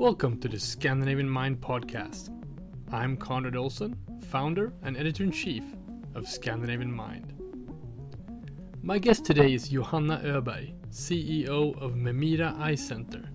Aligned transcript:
Welcome 0.00 0.40
to 0.40 0.48
the 0.48 0.58
Scandinavian 0.58 1.28
Mind 1.28 1.60
podcast. 1.60 2.30
I'm 2.90 3.18
Conrad 3.18 3.54
Olsen, 3.54 3.94
founder 4.30 4.72
and 4.82 4.96
editor 4.96 5.24
in 5.24 5.30
chief 5.30 5.62
of 6.14 6.26
Scandinavian 6.26 6.90
Mind. 6.90 7.34
My 8.80 8.98
guest 8.98 9.26
today 9.26 9.52
is 9.52 9.68
Johanna 9.68 10.22
Öberg, 10.24 10.72
CEO 10.90 11.78
of 11.82 11.96
Memira 11.96 12.58
Eye 12.58 12.76
Center. 12.76 13.28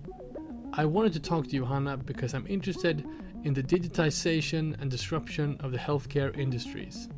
I 0.72 0.86
wanted 0.86 1.12
to 1.12 1.20
talk 1.20 1.44
to 1.44 1.56
Johanna 1.56 1.98
because 1.98 2.34
I'm 2.34 2.48
interested 2.48 3.06
in 3.44 3.54
the 3.54 3.62
digitization 3.62 4.74
and 4.80 4.90
disruption 4.90 5.56
of 5.60 5.70
the 5.70 5.78
healthcare 5.78 6.36
industries. 6.36 7.08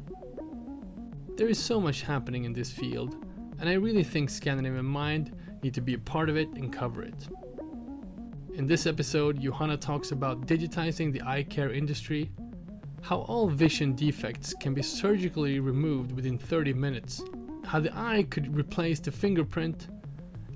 There 1.38 1.48
is 1.48 1.58
so 1.58 1.80
much 1.80 2.02
happening 2.02 2.44
in 2.44 2.52
this 2.52 2.70
field, 2.70 3.16
and 3.58 3.70
I 3.70 3.72
really 3.72 4.04
think 4.04 4.28
Scandinavian 4.28 4.84
Mind 4.84 5.34
need 5.62 5.72
to 5.72 5.80
be 5.80 5.94
a 5.94 5.98
part 5.98 6.28
of 6.28 6.36
it 6.36 6.50
and 6.50 6.70
cover 6.70 7.00
it. 7.00 7.28
In 8.58 8.66
this 8.66 8.86
episode, 8.86 9.40
Johanna 9.40 9.76
talks 9.76 10.10
about 10.10 10.48
digitizing 10.48 11.12
the 11.12 11.22
eye 11.22 11.44
care 11.44 11.72
industry, 11.72 12.32
how 13.02 13.18
all 13.18 13.48
vision 13.48 13.94
defects 13.94 14.52
can 14.52 14.74
be 14.74 14.82
surgically 14.82 15.60
removed 15.60 16.10
within 16.10 16.36
30 16.36 16.72
minutes, 16.72 17.22
how 17.64 17.78
the 17.78 17.96
eye 17.96 18.26
could 18.30 18.58
replace 18.58 18.98
the 18.98 19.12
fingerprint, 19.12 19.86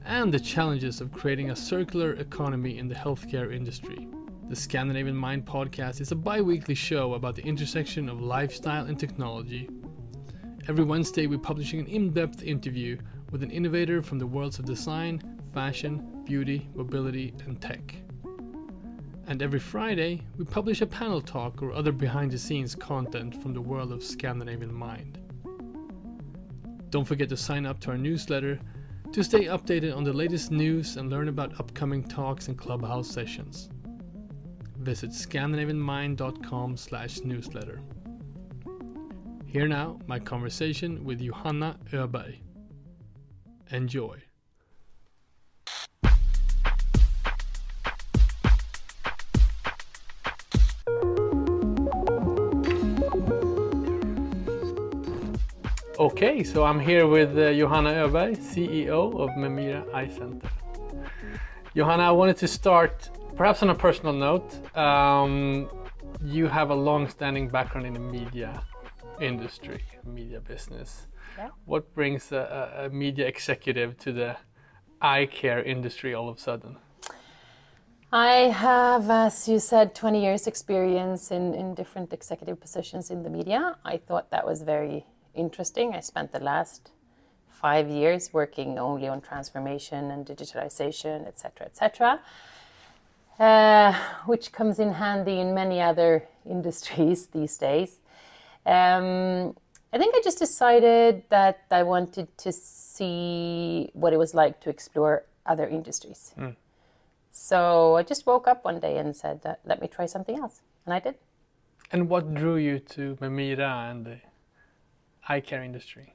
and 0.04 0.34
the 0.34 0.40
challenges 0.40 1.00
of 1.00 1.12
creating 1.12 1.50
a 1.50 1.56
circular 1.56 2.14
economy 2.14 2.76
in 2.76 2.88
the 2.88 2.94
healthcare 2.96 3.54
industry. 3.54 4.08
The 4.48 4.56
Scandinavian 4.56 5.16
Mind 5.16 5.46
podcast 5.46 6.00
is 6.00 6.10
a 6.10 6.16
bi 6.16 6.40
weekly 6.40 6.74
show 6.74 7.14
about 7.14 7.36
the 7.36 7.44
intersection 7.44 8.08
of 8.08 8.20
lifestyle 8.20 8.86
and 8.86 8.98
technology. 8.98 9.70
Every 10.66 10.82
Wednesday, 10.82 11.28
we're 11.28 11.38
publishing 11.38 11.78
an 11.78 11.86
in 11.86 12.12
depth 12.12 12.42
interview 12.42 12.98
with 13.30 13.44
an 13.44 13.52
innovator 13.52 14.02
from 14.02 14.18
the 14.18 14.26
worlds 14.26 14.58
of 14.58 14.64
design, 14.64 15.31
fashion, 15.52 16.22
beauty, 16.24 16.68
mobility, 16.74 17.34
and 17.46 17.60
tech. 17.60 17.94
And 19.26 19.40
every 19.40 19.60
Friday, 19.60 20.22
we 20.36 20.44
publish 20.44 20.80
a 20.80 20.86
panel 20.86 21.20
talk 21.20 21.62
or 21.62 21.72
other 21.72 21.92
behind 21.92 22.30
the 22.30 22.38
scenes 22.38 22.74
content 22.74 23.40
from 23.40 23.54
the 23.54 23.60
world 23.60 23.92
of 23.92 24.02
Scandinavian 24.02 24.72
Mind. 24.72 25.18
Don't 26.90 27.06
forget 27.06 27.28
to 27.28 27.36
sign 27.36 27.64
up 27.64 27.80
to 27.80 27.90
our 27.90 27.96
newsletter 27.98 28.58
to 29.12 29.22
stay 29.22 29.44
updated 29.44 29.96
on 29.96 30.04
the 30.04 30.12
latest 30.12 30.50
news 30.50 30.96
and 30.96 31.10
learn 31.10 31.28
about 31.28 31.58
upcoming 31.60 32.02
talks 32.02 32.48
and 32.48 32.58
clubhouse 32.58 33.08
sessions. 33.08 33.68
Visit 34.78 35.10
scandinavianmind.com 35.10 36.76
slash 36.76 37.20
newsletter. 37.20 37.80
Here 39.46 39.68
now, 39.68 39.98
my 40.06 40.18
conversation 40.18 41.04
with 41.04 41.20
Johanna 41.20 41.78
Öberg. 41.92 42.40
Enjoy. 43.70 44.16
Okay, 55.98 56.42
so 56.42 56.64
I'm 56.64 56.80
here 56.80 57.06
with 57.06 57.36
uh, 57.36 57.52
Johanna 57.52 57.90
Öberg, 57.90 58.38
CEO 58.38 59.14
of 59.20 59.28
Memira 59.36 59.84
Eye 59.92 60.08
Center. 60.08 60.48
Johanna, 61.76 62.04
I 62.04 62.10
wanted 62.10 62.38
to 62.38 62.48
start 62.48 63.10
perhaps 63.36 63.62
on 63.62 63.68
a 63.68 63.74
personal 63.74 64.14
note. 64.14 64.48
Um, 64.74 65.68
you 66.24 66.46
have 66.46 66.70
a 66.70 66.74
long-standing 66.74 67.48
background 67.48 67.86
in 67.86 67.92
the 67.92 68.00
media 68.00 68.62
industry, 69.20 69.82
media 70.06 70.40
business. 70.40 71.08
Yeah. 71.36 71.50
What 71.66 71.94
brings 71.94 72.32
a, 72.32 72.72
a, 72.74 72.86
a 72.86 72.88
media 72.88 73.26
executive 73.26 73.98
to 73.98 74.12
the 74.12 74.36
eye 75.02 75.26
care 75.26 75.62
industry 75.62 76.14
all 76.14 76.30
of 76.30 76.38
a 76.38 76.40
sudden? 76.40 76.78
I 78.10 78.50
have, 78.50 79.10
as 79.10 79.46
you 79.46 79.58
said, 79.58 79.94
20 79.94 80.22
years 80.22 80.46
experience 80.46 81.30
in, 81.30 81.52
in 81.54 81.74
different 81.74 82.14
executive 82.14 82.60
positions 82.60 83.10
in 83.10 83.22
the 83.22 83.30
media. 83.30 83.76
I 83.84 83.98
thought 83.98 84.30
that 84.30 84.46
was 84.46 84.62
very 84.62 85.04
interesting. 85.34 85.94
I 85.94 86.00
spent 86.00 86.32
the 86.32 86.40
last 86.40 86.90
five 87.48 87.88
years 87.88 88.32
working 88.32 88.78
only 88.78 89.06
on 89.08 89.20
transformation 89.20 90.10
and 90.10 90.26
digitalization, 90.26 91.26
etc., 91.26 91.66
etc., 91.66 92.20
uh, 93.38 93.92
which 94.26 94.52
comes 94.52 94.78
in 94.78 94.92
handy 94.92 95.40
in 95.40 95.54
many 95.54 95.80
other 95.80 96.26
industries 96.48 97.26
these 97.26 97.56
days. 97.56 98.00
Um, 98.66 99.56
I 99.92 99.98
think 99.98 100.14
I 100.14 100.20
just 100.24 100.38
decided 100.38 101.24
that 101.28 101.64
I 101.70 101.82
wanted 101.82 102.26
to 102.38 102.52
see 102.52 103.90
what 103.92 104.12
it 104.12 104.18
was 104.18 104.34
like 104.34 104.60
to 104.60 104.70
explore 104.70 105.24
other 105.44 105.66
industries. 105.66 106.32
So 107.30 107.96
I 107.96 108.02
just 108.02 108.26
woke 108.26 108.46
up 108.46 108.64
one 108.64 108.78
day 108.78 108.98
and 108.98 109.16
said, 109.16 109.40
"Let 109.64 109.80
me 109.80 109.88
try 109.88 110.06
something 110.06 110.38
else," 110.38 110.60
and 110.84 110.94
I 110.94 111.00
did. 111.00 111.16
And 111.90 112.08
what 112.08 112.34
drew 112.34 112.56
you 112.56 112.78
to 112.94 113.16
Memira 113.20 113.90
and 113.90 114.04
the 114.06 114.18
eye 115.28 115.40
care 115.40 115.62
industry? 115.62 116.14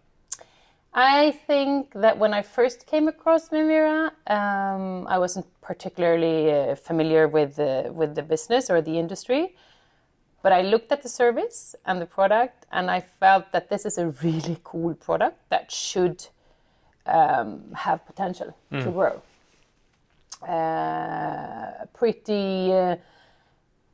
I 0.94 1.32
think 1.46 1.92
that 1.94 2.18
when 2.18 2.34
I 2.34 2.42
first 2.42 2.88
came 2.88 3.08
across 3.08 3.50
Memira, 3.50 4.12
um, 4.28 5.06
I 5.08 5.20
wasn't 5.20 5.46
particularly 5.62 6.52
uh, 6.52 6.76
familiar 6.76 7.28
with 7.28 7.58
the 7.58 7.92
with 7.94 8.16
the 8.16 8.24
business 8.24 8.70
or 8.70 8.82
the 8.82 8.98
industry, 8.98 9.56
but 10.42 10.52
I 10.52 10.62
looked 10.62 10.92
at 10.92 11.04
the 11.04 11.10
service 11.10 11.76
and 11.86 12.02
the 12.02 12.08
product, 12.08 12.66
and 12.72 12.90
I 12.90 13.02
felt 13.02 13.52
that 13.52 13.70
this 13.70 13.86
is 13.86 13.98
a 14.00 14.08
really 14.24 14.58
cool 14.64 14.96
product 14.96 15.38
that 15.50 15.72
should 15.72 16.26
um, 17.06 17.74
have 17.76 18.04
potential 18.06 18.58
to 18.72 18.90
grow. 18.92 19.22
Uh, 20.42 21.86
pretty 21.94 22.74
uh, 22.74 22.96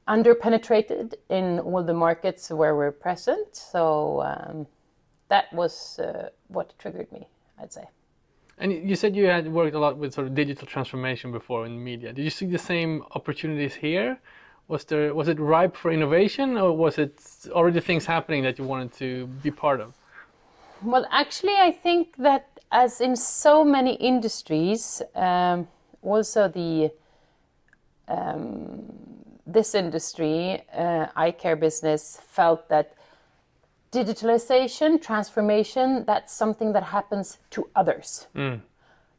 underpenetrated 0.07 1.15
in 1.29 1.59
all 1.59 1.83
the 1.83 1.93
markets 1.93 2.49
where 2.49 2.75
we're 2.75 2.91
present, 2.91 3.55
so. 3.55 4.21
Um, 4.21 4.67
that 5.33 5.51
was 5.51 5.97
uh, 5.97 6.29
what 6.47 6.67
triggered 6.77 7.11
me, 7.11 7.27
I'd 7.59 7.73
say. 7.73 7.85
And 8.59 8.71
you 8.89 8.95
said 8.95 9.15
you 9.15 9.25
had 9.25 9.45
worked 9.51 9.75
a 9.79 9.79
lot 9.79 9.97
with 9.97 10.13
sort 10.13 10.27
of 10.27 10.35
digital 10.35 10.67
transformation 10.67 11.31
before 11.31 11.65
in 11.65 11.83
media. 11.91 12.13
Did 12.13 12.23
you 12.23 12.29
see 12.39 12.45
the 12.45 12.63
same 12.73 12.91
opportunities 13.17 13.73
here? 13.73 14.19
Was 14.67 14.81
there 14.85 15.13
was 15.19 15.27
it 15.33 15.39
ripe 15.39 15.75
for 15.75 15.89
innovation, 15.91 16.47
or 16.63 16.69
was 16.85 16.93
it 17.05 17.13
already 17.57 17.81
things 17.89 18.05
happening 18.05 18.41
that 18.43 18.55
you 18.59 18.65
wanted 18.73 18.91
to 19.03 19.07
be 19.45 19.51
part 19.65 19.79
of? 19.85 19.89
Well, 20.91 21.05
actually, 21.21 21.57
I 21.69 21.71
think 21.85 22.15
that 22.17 22.45
as 22.71 23.01
in 23.01 23.15
so 23.15 23.53
many 23.77 23.93
industries, 24.11 25.01
um, 25.15 25.67
also 26.11 26.47
the 26.47 26.91
um, 28.07 28.83
this 29.57 29.69
industry, 29.83 30.61
uh, 30.83 31.07
eye 31.15 31.35
care 31.41 31.57
business, 31.67 32.01
felt 32.37 32.69
that 32.69 32.87
digitalization, 33.93 35.01
transformation, 35.01 36.03
that's 36.05 36.33
something 36.33 36.73
that 36.73 36.83
happens 36.83 37.37
to 37.51 37.59
others. 37.75 38.27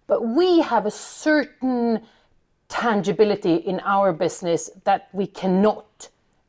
But 0.07 0.21
we 0.39 0.61
have 0.61 0.85
a 0.87 0.91
certain 0.91 2.01
tangibility 2.69 3.55
in 3.55 3.81
our 3.85 4.13
business 4.13 4.71
that 4.85 5.09
we 5.13 5.27
cannot 5.27 6.09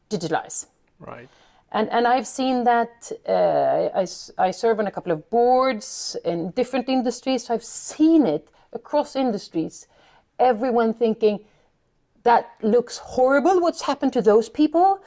digitalize. 0.09 0.67
Right. 0.99 1.29
And, 1.71 1.89
and 1.89 2.07
I've 2.07 2.27
seen 2.39 2.63
that 2.63 3.11
uh, 3.27 4.01
I, 4.01 4.05
I 4.47 4.51
serve 4.51 4.79
on 4.79 4.87
a 4.87 4.91
couple 4.91 5.11
of 5.11 5.29
boards 5.29 6.17
in 6.23 6.51
different 6.51 6.87
industries, 6.89 7.45
so 7.45 7.53
I've 7.53 7.69
seen 7.91 8.25
it 8.25 8.49
across 8.73 9.15
industries. 9.15 9.87
Everyone 10.39 10.93
thinking, 10.93 11.39
that 12.23 12.45
looks 12.61 12.97
horrible, 12.97 13.61
what's 13.61 13.83
happened 13.83 14.13
to 14.13 14.21
those 14.21 14.49
people? 14.49 14.99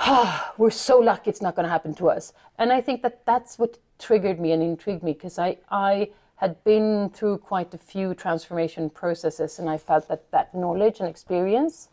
Ah, 0.00 0.54
we're 0.58 0.70
so 0.70 0.98
lucky 0.98 1.30
it's 1.30 1.42
not 1.42 1.54
going 1.54 1.64
to 1.64 1.70
happen 1.70 1.94
to 1.94 2.10
us. 2.10 2.32
And 2.58 2.72
I 2.72 2.80
think 2.80 3.02
that 3.02 3.24
that's 3.26 3.58
what 3.58 3.78
triggered 3.98 4.40
me 4.40 4.52
and 4.52 4.62
intrigued 4.62 5.02
me 5.02 5.12
because 5.12 5.38
I, 5.38 5.58
I 5.70 6.10
had 6.36 6.62
been 6.64 7.10
through 7.10 7.38
quite 7.38 7.74
a 7.74 7.78
few 7.78 8.14
transformation 8.14 8.88
processes 8.90 9.58
and 9.58 9.68
I 9.68 9.76
felt 9.76 10.08
that 10.08 10.30
that 10.32 10.54
knowledge 10.54 11.00
and 11.00 11.08
experience 11.08 11.90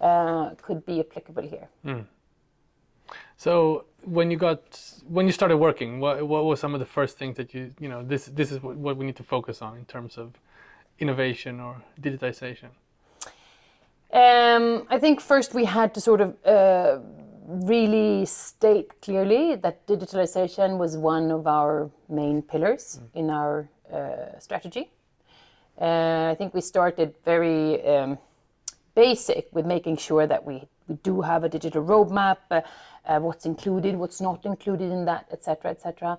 uh, 0.00 0.50
could 0.60 0.84
be 0.84 1.00
applicable 1.00 1.42
here. 1.42 1.68
So 3.38 3.86
when 4.02 4.30
you 4.30 4.36
got 4.36 4.80
when 5.08 5.26
you 5.26 5.32
started 5.32 5.56
working, 5.56 6.00
what 6.00 6.26
what 6.26 6.44
was 6.44 6.60
some 6.60 6.74
of 6.74 6.80
the 6.80 6.86
first 6.86 7.18
things 7.18 7.36
that 7.36 7.54
you 7.54 7.72
you 7.78 7.88
know 7.88 8.02
this 8.02 8.26
this 8.26 8.50
is 8.50 8.62
what, 8.62 8.76
what 8.76 8.96
we 8.96 9.04
need 9.04 9.16
to 9.16 9.22
focus 9.22 9.62
on 9.62 9.76
in 9.76 9.84
terms 9.84 10.18
of 10.18 10.32
innovation 10.98 11.60
or 11.60 11.76
digitization? 12.00 12.70
Um, 14.12 14.86
I 14.88 14.98
think 14.98 15.20
first 15.20 15.54
we 15.54 15.64
had 15.64 15.92
to 15.94 16.00
sort 16.00 16.20
of 16.20 16.36
uh, 16.46 16.98
really 17.46 18.26
state 18.26 19.00
clearly 19.00 19.54
that 19.56 19.86
digitalization 19.86 20.78
was 20.78 20.96
one 20.96 21.30
of 21.30 21.46
our 21.46 21.90
main 22.08 22.42
pillars 22.42 23.00
in 23.14 23.30
our 23.30 23.68
uh, 23.92 24.38
strategy. 24.38 24.90
Uh, 25.80 26.30
I 26.32 26.34
think 26.36 26.54
we 26.54 26.60
started 26.60 27.14
very 27.24 27.84
um, 27.86 28.18
basic 28.94 29.48
with 29.52 29.66
making 29.66 29.98
sure 29.98 30.26
that 30.26 30.44
we, 30.44 30.66
we 30.88 30.96
do 30.96 31.20
have 31.20 31.44
a 31.44 31.48
digital 31.48 31.84
roadmap, 31.84 32.38
uh, 32.50 32.62
uh, 33.04 33.20
what's 33.20 33.46
included, 33.46 33.94
what's 33.96 34.20
not 34.20 34.44
included 34.44 34.90
in 34.90 35.04
that, 35.04 35.26
etc., 35.30 35.70
etc. 35.70 36.18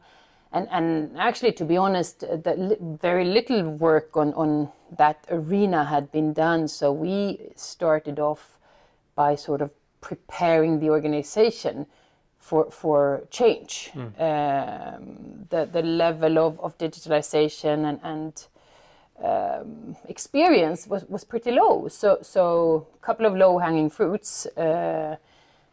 And, 0.53 0.67
and 0.71 1.17
actually, 1.17 1.51
to 1.53 1.65
be 1.65 1.75
honest, 1.75 2.23
uh, 2.23 2.37
that 2.37 2.57
li- 2.57 2.77
very 2.79 3.25
little 3.25 3.63
work 3.63 4.15
on, 4.15 4.33
on 4.33 4.69
that 4.97 5.25
arena 5.29 5.83
had 5.83 6.11
been 6.11 6.31
done. 6.33 6.67
So 6.67 6.91
we 6.91 7.51
started 7.55 8.19
off 8.19 8.57
by 9.15 9.35
sort 9.35 9.61
of 9.61 9.71
preparing 10.01 10.79
the 10.79 10.89
organization 10.89 11.85
for 12.39 12.71
for 12.71 13.23
change. 13.29 13.91
Um, 14.19 15.47
the 15.49 15.65
the 15.71 15.81
level 15.81 16.37
of, 16.37 16.59
of 16.59 16.77
digitalization 16.77 17.85
and 17.85 17.99
and 18.03 18.47
um, 19.23 19.95
experience 20.07 20.87
was, 20.87 21.05
was 21.09 21.23
pretty 21.23 21.51
low. 21.51 21.87
So 21.87 22.19
so 22.21 22.87
a 22.95 23.05
couple 23.05 23.25
of 23.25 23.35
low 23.35 23.57
hanging 23.57 23.89
fruits. 23.89 24.45
Uh, 24.57 25.15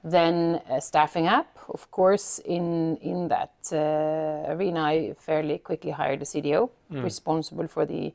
then 0.06 0.60
uh, 0.68 0.80
staffing 0.80 1.26
up, 1.26 1.58
of 1.68 1.90
course, 1.90 2.38
in 2.44 2.98
in 2.98 3.28
that 3.28 3.54
uh, 3.72 4.52
arena, 4.52 4.82
I 4.82 5.14
fairly 5.18 5.58
quickly 5.58 5.92
hired 5.92 6.20
a 6.22 6.24
CDO 6.26 6.68
responsible 7.02 7.68
for 7.68 7.86
the 7.86 8.12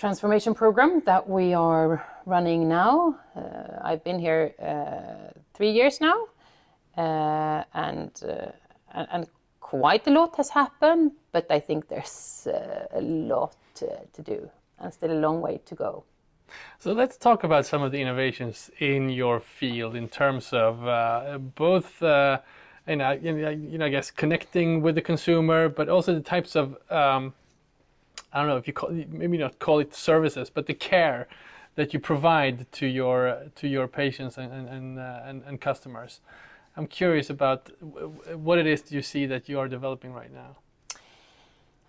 transformation 0.00 0.54
program 0.54 1.02
that 1.04 1.28
we 1.28 1.52
are 1.52 2.02
running 2.24 2.68
now. 2.68 3.14
Uh, 3.36 3.40
I've 3.82 4.02
been 4.02 4.18
here 4.18 4.54
uh, 4.58 5.30
three 5.52 5.70
years 5.70 6.00
now, 6.00 6.24
uh, 6.96 7.64
and, 7.74 8.10
uh, 8.26 8.52
and 8.94 9.08
and 9.12 9.26
quite 9.60 10.06
a 10.06 10.10
lot 10.10 10.36
has 10.36 10.48
happened. 10.50 11.12
But 11.32 11.46
I 11.50 11.60
think 11.60 11.88
there's 11.88 12.46
uh, 12.46 12.86
a 12.92 13.00
lot 13.00 13.56
uh, 13.82 13.86
to 14.12 14.22
do, 14.22 14.50
and 14.78 14.92
still 14.92 15.12
a 15.12 15.20
long 15.20 15.42
way 15.42 15.60
to 15.66 15.74
go. 15.74 16.04
So 16.78 16.92
let's 16.92 17.16
talk 17.16 17.44
about 17.44 17.66
some 17.66 17.82
of 17.82 17.92
the 17.92 18.00
innovations 18.00 18.70
in 18.78 19.10
your 19.10 19.38
field 19.38 19.94
in 19.94 20.08
terms 20.08 20.52
of 20.52 20.74
both, 21.54 22.02
you 22.02 22.96
know, 22.96 23.12
you 23.22 23.78
know, 23.78 23.86
I 23.86 23.90
guess 23.90 24.10
connecting 24.10 24.82
with 24.82 24.94
the 24.96 25.02
consumer, 25.02 25.68
but 25.68 25.88
also 25.88 26.12
the 26.12 26.20
types 26.20 26.56
of, 26.56 26.76
um, 26.90 27.34
I 28.32 28.38
don't 28.38 28.48
know 28.48 28.56
if 28.56 28.66
you 28.66 28.72
call, 28.72 28.90
maybe 28.90 29.38
not 29.38 29.58
call 29.58 29.80
it 29.80 29.94
services, 29.94 30.50
but 30.50 30.66
the 30.66 30.74
care 30.74 31.28
that 31.74 31.92
you 31.92 32.00
provide 32.00 32.70
to 32.72 32.86
your 32.86 33.44
to 33.56 33.68
your 33.68 33.88
patients 33.88 34.38
and 34.38 34.52
and 34.52 34.68
and, 34.68 34.98
uh, 34.98 35.20
and, 35.24 35.42
and 35.46 35.60
customers. 35.60 36.20
I'm 36.76 36.86
curious 36.86 37.30
about 37.30 37.70
what 38.34 38.58
it 38.58 38.66
is 38.66 38.92
you 38.92 39.02
see 39.02 39.26
that 39.26 39.48
you 39.48 39.58
are 39.58 39.68
developing 39.68 40.12
right 40.12 40.32
now. 40.32 40.56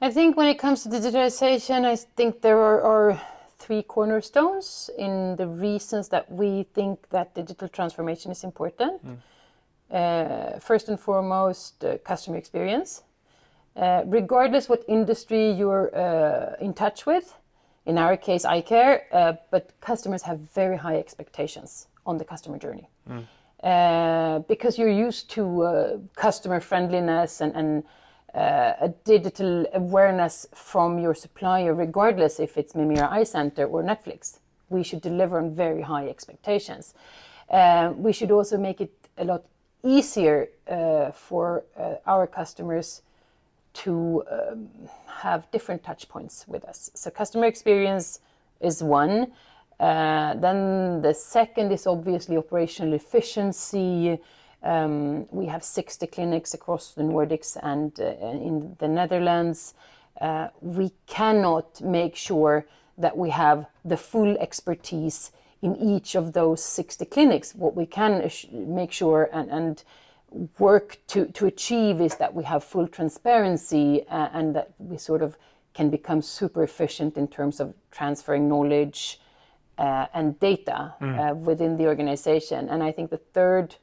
I 0.02 0.10
think 0.10 0.36
when 0.36 0.48
it 0.48 0.58
comes 0.58 0.84
to 0.84 0.90
digitalization, 0.90 1.86
I 1.86 1.96
think 1.96 2.42
there 2.42 2.58
are, 2.58 2.82
are 2.82 3.22
three 3.60 3.84
cornerstones 3.84 4.90
in 4.98 5.36
the 5.36 5.46
reasons 5.46 6.10
that 6.10 6.32
we 6.32 6.64
think 6.74 7.08
that 7.10 7.36
digital 7.36 7.68
transformation 7.68 8.32
is 8.32 8.44
important. 8.44 9.00
Uh, 9.92 10.58
first 10.60 10.90
and 10.90 11.00
foremost, 11.00 11.84
uh, 11.84 11.98
customer 12.00 12.38
experience. 12.38 13.04
Uh, 13.76 14.04
regardless 14.06 14.68
what 14.68 14.84
industry 14.88 15.52
you're 15.52 15.96
uh, 15.96 16.56
in 16.60 16.74
touch 16.74 17.06
with, 17.06 17.34
in 17.86 17.98
our 17.98 18.18
case, 18.18 18.46
eye 18.46 18.62
care, 18.62 19.04
uh, 19.12 19.34
but 19.50 19.72
customers 19.82 20.24
have 20.24 20.40
very 20.54 20.78
high 20.78 20.98
expectations 20.98 21.88
on 22.06 22.18
the 22.18 22.26
customer 22.26 22.58
journey. 22.58 22.90
Uh, 23.64 24.40
because 24.40 24.78
you're 24.78 24.90
used 24.90 25.30
to 25.30 25.62
uh, 25.62 25.98
customer 26.16 26.60
friendliness 26.60 27.42
and, 27.42 27.56
and 27.56 27.84
uh, 28.34 28.74
a 28.82 28.90
digital 29.04 29.66
awareness 29.74 30.48
from 30.54 30.98
your 30.98 31.14
supplier, 31.14 31.74
regardless 31.74 32.40
if 32.40 32.58
it's 32.58 32.74
Memira 32.74 33.12
Eye 33.12 33.24
Center 33.24 33.66
or 33.66 33.84
Netflix. 33.84 34.40
We 34.70 34.84
should 34.84 35.02
deliver 35.02 35.38
on 35.38 35.54
very 35.54 35.82
high 35.82 36.08
expectations. 36.08 36.94
Uh, 37.50 37.94
we 37.96 38.14
should 38.14 38.32
also 38.32 38.58
make 38.58 38.82
it 38.82 38.92
a 39.18 39.26
lot 39.26 39.44
easier 39.84 40.50
uh, 40.68 41.12
for 41.12 41.64
uh, 41.78 41.96
our 42.08 42.26
customers 42.26 43.02
to 43.74 44.24
um, 44.30 44.70
have 45.08 45.50
different 45.52 45.84
touch 45.84 46.10
points 46.10 46.46
with 46.48 46.66
us. 46.66 46.92
So, 46.94 47.10
customer 47.10 47.46
experience 47.46 48.20
is 48.60 48.84
one. 48.84 49.32
Uh, 49.80 50.36
then 50.36 51.02
the 51.02 51.14
second 51.14 51.72
is 51.72 51.88
obviously 51.88 52.38
operational 52.38 52.94
efficiency. 52.94 54.20
Um, 54.64 55.26
we 55.32 55.48
have 55.48 55.64
60 55.64 56.06
clinics 56.08 56.54
across 56.54 56.94
the 56.94 57.02
Nordics 57.02 57.58
and 57.64 58.00
uh, 58.00 58.16
in 58.22 58.76
the 58.80 58.88
Netherlands. 58.88 59.74
Uh, 60.20 60.50
we 60.62 60.92
cannot 61.08 61.82
make 61.82 62.16
sure 62.16 62.68
that 62.98 63.18
we 63.18 63.32
have 63.32 63.66
the 63.84 63.98
full 63.98 64.38
expertise 64.38 65.32
in 65.64 65.76
each 65.78 66.16
of 66.16 66.34
those 66.34 66.64
60 66.64 67.06
clinics. 67.06 67.56
What 67.56 67.76
we 67.76 67.88
can 67.88 68.30
make 68.52 68.92
sure 68.92 69.30
and, 69.34 69.50
and 69.50 69.84
work 70.60 70.98
to, 71.08 71.26
to 71.28 71.46
achieve 71.46 72.02
is 72.02 72.16
that 72.16 72.34
we 72.34 72.44
have 72.44 72.64
full 72.64 72.88
transparency 72.88 74.06
uh, 74.08 74.30
and 74.34 74.56
that 74.56 74.72
we 74.80 74.98
sort 74.98 75.22
of 75.22 75.38
can 75.74 75.90
become 75.90 76.22
super 76.22 76.64
efficient 76.64 77.18
in 77.18 77.28
terms 77.28 77.60
of 77.60 77.74
transferring 77.92 78.48
knowledge 78.48 79.20
uh, 79.78 80.06
and 80.14 80.40
data 80.40 80.94
uh, 81.02 81.34
within 81.34 81.78
the 81.78 81.88
organization. 81.88 82.70
And 82.70 82.84
I 82.84 82.92
think 82.92 83.10
the 83.10 83.18
third 83.18 83.76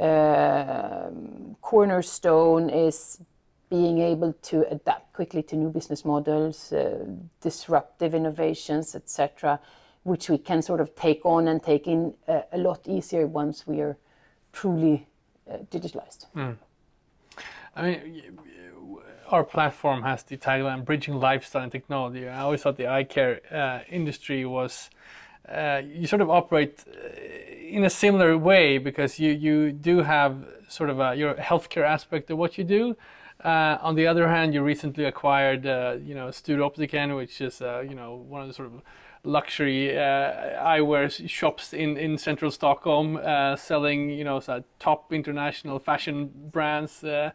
um 0.00 1.54
cornerstone 1.60 2.70
is 2.70 3.20
being 3.68 3.98
able 4.00 4.32
to 4.42 4.66
adapt 4.70 5.12
quickly 5.14 5.42
to 5.42 5.56
new 5.56 5.70
business 5.70 6.04
models, 6.04 6.72
uh, 6.72 7.06
disruptive 7.40 8.14
innovations, 8.14 8.94
etc., 8.94 9.58
which 10.02 10.28
we 10.28 10.36
can 10.36 10.60
sort 10.60 10.80
of 10.80 10.94
take 10.94 11.24
on 11.24 11.48
and 11.48 11.62
take 11.62 11.86
in 11.86 12.12
uh, 12.28 12.42
a 12.52 12.58
lot 12.58 12.86
easier 12.86 13.26
once 13.26 13.66
we 13.66 13.80
are 13.80 13.96
truly 14.52 15.06
uh, 15.50 15.58
digitalized. 15.70 16.26
I 17.74 17.82
mean, 17.82 18.32
our 19.28 19.44
platform 19.44 20.02
has 20.02 20.22
the 20.22 20.36
tagline 20.36 20.84
"Bridging 20.84 21.14
Lifestyle 21.14 21.62
and 21.62 21.72
Technology." 21.72 22.28
I 22.28 22.40
always 22.40 22.62
thought 22.62 22.76
the 22.76 22.88
eye 22.88 23.04
care 23.04 23.40
uh, 23.50 23.80
industry 23.90 24.44
was 24.44 24.90
uh, 25.48 25.82
you 25.84 26.06
sort 26.06 26.22
of 26.22 26.30
operate 26.30 26.84
uh, 26.86 27.20
in 27.76 27.84
a 27.84 27.90
similar 27.90 28.38
way 28.38 28.78
because 28.78 29.18
you 29.18 29.32
you 29.32 29.72
do 29.72 30.02
have 30.02 30.46
sort 30.68 30.90
of 30.90 31.00
a, 31.00 31.14
your 31.14 31.34
healthcare 31.34 31.84
aspect 31.84 32.30
of 32.30 32.38
what 32.38 32.58
you 32.58 32.64
do. 32.64 32.96
Uh, 33.44 33.76
on 33.80 33.96
the 33.96 34.06
other 34.06 34.28
hand, 34.28 34.54
you 34.54 34.62
recently 34.62 35.04
acquired, 35.04 35.66
uh, 35.66 35.96
you 36.00 36.14
know, 36.14 36.30
Studio 36.30 36.64
Optiken, 36.64 37.16
which 37.16 37.40
is, 37.40 37.60
uh, 37.60 37.80
you 37.80 37.96
know, 37.96 38.14
one 38.14 38.40
of 38.40 38.46
the 38.46 38.54
sort 38.54 38.68
of 38.68 38.82
luxury 39.24 39.96
uh, 39.96 40.02
eyewear 40.64 41.28
shops 41.28 41.72
in, 41.72 41.96
in 41.96 42.18
central 42.18 42.50
Stockholm, 42.50 43.16
uh, 43.16 43.56
selling, 43.56 44.10
you 44.10 44.24
know, 44.24 44.40
of 44.40 44.64
top 44.78 45.12
international 45.12 45.78
fashion 45.78 46.30
brands. 46.50 47.04
Uh, 47.04 47.30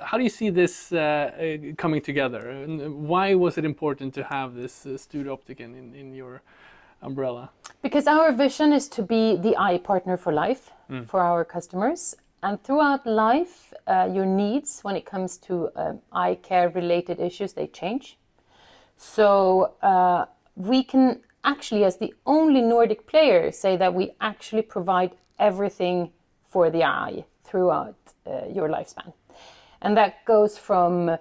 how 0.00 0.16
do 0.16 0.24
you 0.24 0.30
see 0.30 0.50
this 0.50 0.92
uh, 0.92 1.56
coming 1.76 2.00
together? 2.00 2.50
And 2.50 3.06
why 3.06 3.34
was 3.34 3.58
it 3.58 3.64
important 3.64 4.14
to 4.14 4.24
have 4.24 4.54
this 4.54 4.86
uh, 4.86 4.96
Studio 4.96 5.34
in, 5.74 5.94
in 5.94 6.14
your 6.14 6.42
umbrella? 7.02 7.50
Because 7.82 8.06
our 8.06 8.32
vision 8.32 8.72
is 8.72 8.88
to 8.88 9.02
be 9.02 9.36
the 9.36 9.56
eye 9.56 9.78
partner 9.78 10.16
for 10.16 10.32
life 10.32 10.70
for 11.06 11.20
our 11.20 11.42
customers. 11.42 12.16
And 12.42 12.62
throughout 12.62 13.06
life, 13.06 13.72
uh, 13.86 14.08
your 14.12 14.26
needs 14.26 14.80
when 14.82 14.96
it 14.96 15.06
comes 15.06 15.38
to 15.38 15.70
um, 15.76 16.00
eye 16.12 16.34
care 16.42 16.68
related 16.70 17.20
issues, 17.20 17.52
they 17.52 17.68
change. 17.68 18.18
So 18.96 19.74
uh, 19.82 20.26
we 20.56 20.82
can 20.82 21.20
actually, 21.44 21.84
as 21.84 21.98
the 21.98 22.14
only 22.26 22.60
Nordic 22.60 23.06
player, 23.06 23.52
say 23.52 23.76
that 23.76 23.94
we 23.94 24.12
actually 24.20 24.62
provide 24.62 25.12
everything 25.38 26.10
for 26.48 26.68
the 26.70 26.84
eye 26.84 27.24
throughout 27.44 27.96
uh, 28.26 28.46
your 28.52 28.68
lifespan. 28.68 29.12
And 29.80 29.96
that 29.96 30.24
goes 30.24 30.58
from 30.58 31.16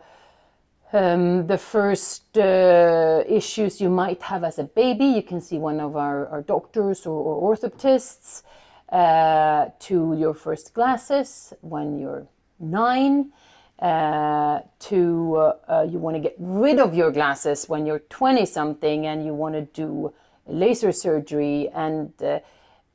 um, 0.94 1.48
the 1.48 1.58
first 1.58 2.38
uh, 2.38 3.24
issues 3.28 3.80
you 3.80 3.90
might 3.90 4.22
have 4.24 4.44
as 4.44 4.60
a 4.60 4.64
baby. 4.64 5.06
You 5.06 5.24
can 5.24 5.40
see 5.40 5.58
one 5.58 5.80
of 5.80 5.96
our, 5.96 6.28
our 6.28 6.42
doctors 6.42 7.06
or, 7.06 7.20
or 7.20 7.56
orthoptists. 7.56 8.44
Uh, 8.92 9.70
to 9.80 10.14
your 10.18 10.34
first 10.34 10.74
glasses 10.74 11.54
when 11.62 11.98
you're 11.98 12.28
nine, 12.60 13.32
uh, 13.80 14.60
to 14.80 15.36
uh, 15.38 15.54
uh, 15.70 15.88
you 15.90 15.98
want 15.98 16.14
to 16.14 16.20
get 16.20 16.36
rid 16.38 16.78
of 16.78 16.94
your 16.94 17.10
glasses 17.10 17.70
when 17.70 17.86
you're 17.86 18.04
20 18.10 18.46
something 18.46 19.08
and 19.08 19.26
you 19.26 19.34
want 19.34 19.56
to 19.56 19.62
do 19.62 20.14
laser 20.46 20.92
surgery, 20.92 21.70
and 21.74 22.12
uh, 22.22 22.40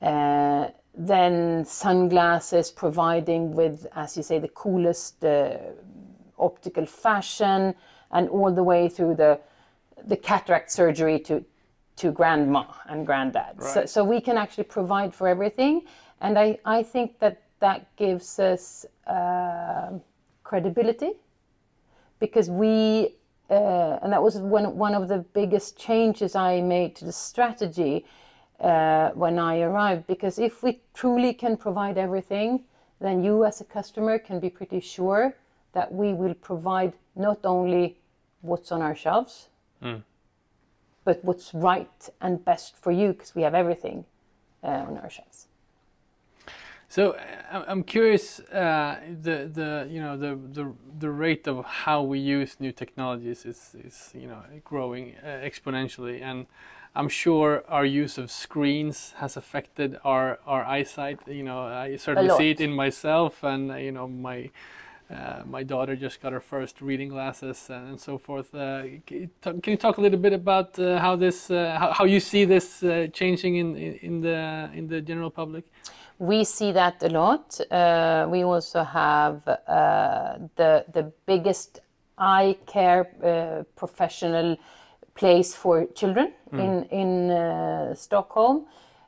uh, 0.05 0.69
then 0.95 1.65
sunglasses 1.65 2.71
providing 2.71 3.55
with, 3.55 3.87
as 3.97 4.19
you 4.19 4.23
say, 4.23 4.38
the 4.38 4.49
coolest 4.49 5.25
optical 6.38 6.85
fashion, 6.85 7.75
and 8.11 8.29
all 8.29 8.53
the 8.53 8.62
way 8.62 8.91
through 8.91 9.15
the 9.15 9.41
the 10.05 10.17
cataract 10.17 10.71
surgery 10.71 11.19
to 11.19 11.43
to 11.97 12.12
grandma 12.12 12.65
and 12.88 13.07
granddad. 13.07 13.62
So, 13.62 13.81
Right. 13.81 13.88
so 13.88 14.05
we 14.05 14.21
can 14.21 14.37
actually 14.37 14.65
provide 14.65 15.15
for 15.15 15.29
everything, 15.29 15.83
and 16.21 16.38
I 16.38 16.59
I 16.65 16.83
think 16.83 17.19
that 17.19 17.43
that 17.61 17.95
gives 17.97 18.38
us 18.38 18.87
uh, 19.07 19.99
credibility 20.45 21.12
because 22.19 22.50
we 22.50 23.15
uh, 23.50 23.99
and 24.03 24.12
that 24.12 24.23
was 24.23 24.37
one 24.38 24.76
one 24.76 24.95
of 24.95 25.09
the 25.09 25.19
biggest 25.19 25.79
changes 25.79 26.35
I 26.35 26.61
made 26.61 26.97
to 26.97 27.05
the 27.05 27.12
strategy 27.12 28.05
uh, 28.61 29.11
when 29.11 29.38
I 29.38 29.61
arrived. 29.61 30.07
Because 30.07 30.38
if 30.38 30.62
we 30.62 30.81
truly 30.95 31.33
can 31.33 31.57
provide 31.57 31.99
everything, 31.99 32.65
then 33.00 33.23
you 33.23 33.45
as 33.45 33.61
a 33.61 33.65
customer 33.65 34.19
can 34.19 34.41
be 34.41 34.50
pretty 34.50 34.81
sure 34.81 35.35
that 35.73 35.93
we 35.93 36.12
will 36.15 36.35
provide 36.35 36.93
not 37.15 37.38
only 37.45 37.99
what's 38.41 38.73
on 38.73 38.83
our 38.83 38.95
shelves, 38.95 39.49
but 41.06 41.25
what's 41.25 41.54
right 41.54 42.10
and 42.20 42.44
best 42.44 42.76
for 42.76 42.92
you 42.92 43.12
because 43.12 43.34
we 43.34 43.42
have 43.42 43.54
everything 43.54 44.04
uh, 44.62 44.88
on 44.88 44.98
our 44.98 45.08
shelves. 45.08 45.46
So 46.88 47.12
uh, 47.12 47.64
I'm 47.66 47.82
curious 47.82 48.40
uh, 48.40 49.00
the 49.22 49.50
the 49.52 49.88
you 49.90 50.00
know 50.00 50.16
the, 50.16 50.38
the 50.52 50.72
the 50.98 51.10
rate 51.10 51.48
of 51.48 51.64
how 51.64 52.02
we 52.02 52.18
use 52.18 52.56
new 52.60 52.72
technologies 52.72 53.46
is 53.46 53.76
is 53.84 54.10
you 54.14 54.28
know 54.28 54.42
growing 54.64 55.14
uh, 55.22 55.48
exponentially. 55.48 56.22
And 56.22 56.46
I'm 56.94 57.08
sure 57.08 57.64
our 57.68 57.84
use 57.84 58.18
of 58.18 58.30
screens 58.30 59.14
has 59.18 59.36
affected 59.36 59.98
our 60.04 60.38
our 60.46 60.64
eyesight. 60.64 61.20
You 61.26 61.44
know 61.44 61.60
I 61.60 61.96
certainly 61.96 62.36
see 62.36 62.50
it 62.50 62.60
in 62.60 62.72
myself 62.72 63.44
and 63.44 63.62
you 63.80 63.92
know 63.92 64.08
my 64.08 64.50
uh, 65.08 65.42
my 65.46 65.62
daughter 65.62 65.94
just 65.94 66.20
got 66.20 66.32
her 66.32 66.40
first 66.40 66.80
reading 66.80 67.08
glasses 67.08 67.70
and 67.70 68.00
so 68.00 68.18
forth. 68.18 68.52
Uh, 68.52 68.82
can 69.06 69.62
you 69.64 69.76
talk 69.76 69.98
a 69.98 70.00
little 70.00 70.18
bit 70.18 70.32
about 70.32 70.76
uh, 70.80 70.98
how 70.98 71.14
this, 71.14 71.48
uh, 71.48 71.76
how, 71.78 71.92
how, 71.92 72.04
you 72.04 72.18
see 72.18 72.44
this 72.44 72.82
uh, 72.82 73.06
changing 73.12 73.56
in, 73.56 73.76
in 73.76 74.20
the 74.20 74.68
in 74.75 74.88
the 74.88 75.00
general 75.00 75.30
public? 75.30 75.64
We 76.18 76.42
see 76.42 76.72
that 76.72 77.02
a 77.04 77.08
lot. 77.08 77.60
Uh, 77.70 78.26
we 78.28 78.42
also 78.42 78.82
have 78.82 79.44
the 79.44 80.84
the 80.92 81.12
biggest 81.25 81.80
eye 82.18 82.56
care 82.66 83.64
professional 83.76 84.56
place 85.14 85.54
for 85.54 85.86
children 85.94 86.32
mm. 86.52 86.58
in 86.58 86.84
in 86.90 87.94
Stockholm 87.94 88.66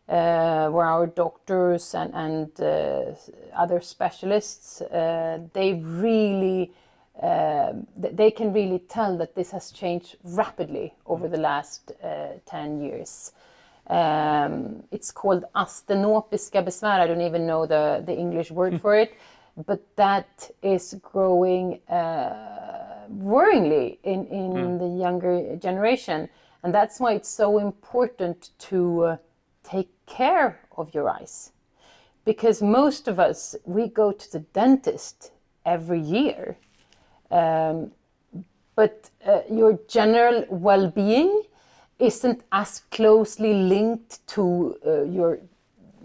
where 0.09 0.87
our 0.87 1.07
doctors 1.07 1.95
and, 1.95 2.15
and 2.15 2.61
uh, 2.61 3.15
other 3.55 3.81
specialists 3.81 4.81
uh, 4.81 5.39
they 5.53 5.75
really 5.75 6.73
uh, 7.23 7.73
they 7.97 8.31
can 8.31 8.53
really 8.53 8.79
tell 8.79 9.17
that 9.19 9.35
this 9.35 9.51
has 9.51 9.73
changed 9.73 10.17
rapidly 10.23 10.95
over 11.07 11.29
the 11.29 11.37
last 11.37 11.91
uh, 12.03 12.29
10 12.47 12.81
years. 12.81 13.33
Um, 13.89 14.85
it's 14.93 15.11
called 15.11 15.45
astenopiska 15.57 16.63
besvär. 16.63 17.01
I 17.01 17.07
don't 17.09 17.23
even 17.23 17.45
know 17.45 17.67
the, 17.67 18.05
the 18.07 18.15
English 18.15 18.53
word 18.53 18.75
hmm. 18.75 18.79
for 18.79 18.95
it, 18.95 19.15
but 19.67 19.81
that 19.97 20.51
is 20.63 20.95
growing 21.03 21.81
uh, 21.89 23.09
worryingly 23.11 23.99
in, 24.05 24.27
in 24.27 24.53
mm. 24.53 24.79
the 24.79 25.03
younger 25.03 25.57
generation. 25.57 26.29
And 26.63 26.73
that's 26.73 27.01
why 27.01 27.15
it's 27.15 27.29
so 27.29 27.59
important 27.59 28.51
to 28.59 29.19
take 29.65 29.89
care 30.09 30.61
of 30.77 30.95
your 30.95 31.09
eyes. 31.09 31.53
Because 32.25 32.61
most 32.63 33.09
of 33.09 33.19
us, 33.19 33.57
we 33.65 33.89
go 33.89 34.13
to 34.13 34.33
the 34.33 34.41
dentist 34.41 35.33
every 35.65 36.01
year. 36.01 36.57
Um, 37.31 37.93
but 38.75 39.11
uh, 39.27 39.41
your 39.51 39.79
general 39.89 40.45
well 40.49 40.89
being 40.89 41.43
isn't 41.99 42.43
as 42.53 42.83
closely 42.91 43.53
linked 43.55 44.27
to 44.29 44.77
uh, 44.87 45.03
your 45.03 45.41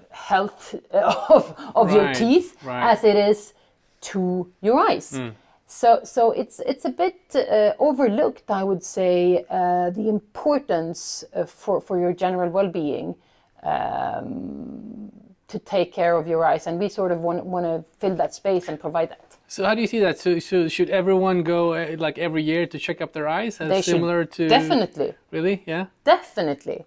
health 0.10 0.76
of, 0.92 1.56
of 1.76 1.88
right, 1.88 1.96
your 1.96 2.14
teeth 2.14 2.58
right. 2.64 2.92
as 2.92 3.04
it 3.04 3.16
is 3.16 3.54
to 4.02 4.52
your 4.62 4.80
eyes. 4.80 5.12
Mm. 5.12 5.34
So, 5.68 6.02
so 6.04 6.32
it's 6.32 6.60
it's 6.60 6.86
a 6.86 6.90
bit 6.90 7.20
uh, 7.36 7.74
overlooked, 7.80 8.52
I 8.52 8.64
would 8.64 8.84
say, 8.84 9.46
uh, 9.50 9.90
the 9.90 10.08
importance 10.08 11.24
uh, 11.34 11.46
for 11.46 11.82
for 11.82 12.00
your 12.00 12.14
general 12.14 12.50
well-being 12.50 13.16
um, 13.64 15.12
to 15.48 15.60
take 15.60 15.94
care 15.94 16.16
of 16.16 16.28
your 16.28 16.46
eyes, 16.46 16.68
and 16.68 16.80
we 16.80 16.90
sort 16.90 17.12
of 17.12 17.20
want, 17.20 17.46
want 17.46 17.66
to 17.66 17.84
fill 18.00 18.16
that 18.16 18.34
space 18.34 18.68
and 18.70 18.80
provide 18.80 19.10
that. 19.10 19.38
So 19.48 19.64
how 19.66 19.76
do 19.76 19.82
you 19.82 19.88
see 19.88 20.00
that? 20.00 20.20
So, 20.20 20.40
so 20.40 20.68
should 20.68 20.90
everyone 20.90 21.44
go 21.44 21.74
uh, 21.74 21.96
like 22.00 22.18
every 22.18 22.44
year 22.44 22.66
to 22.66 22.80
check 22.80 23.02
up 23.02 23.14
their 23.14 23.28
eyes? 23.28 23.62
As 23.62 23.70
they 23.70 23.82
similar 23.82 24.26
to 24.26 24.48
definitely. 24.48 25.14
Really? 25.32 25.64
Yeah. 25.66 25.88
Definitely, 26.04 26.86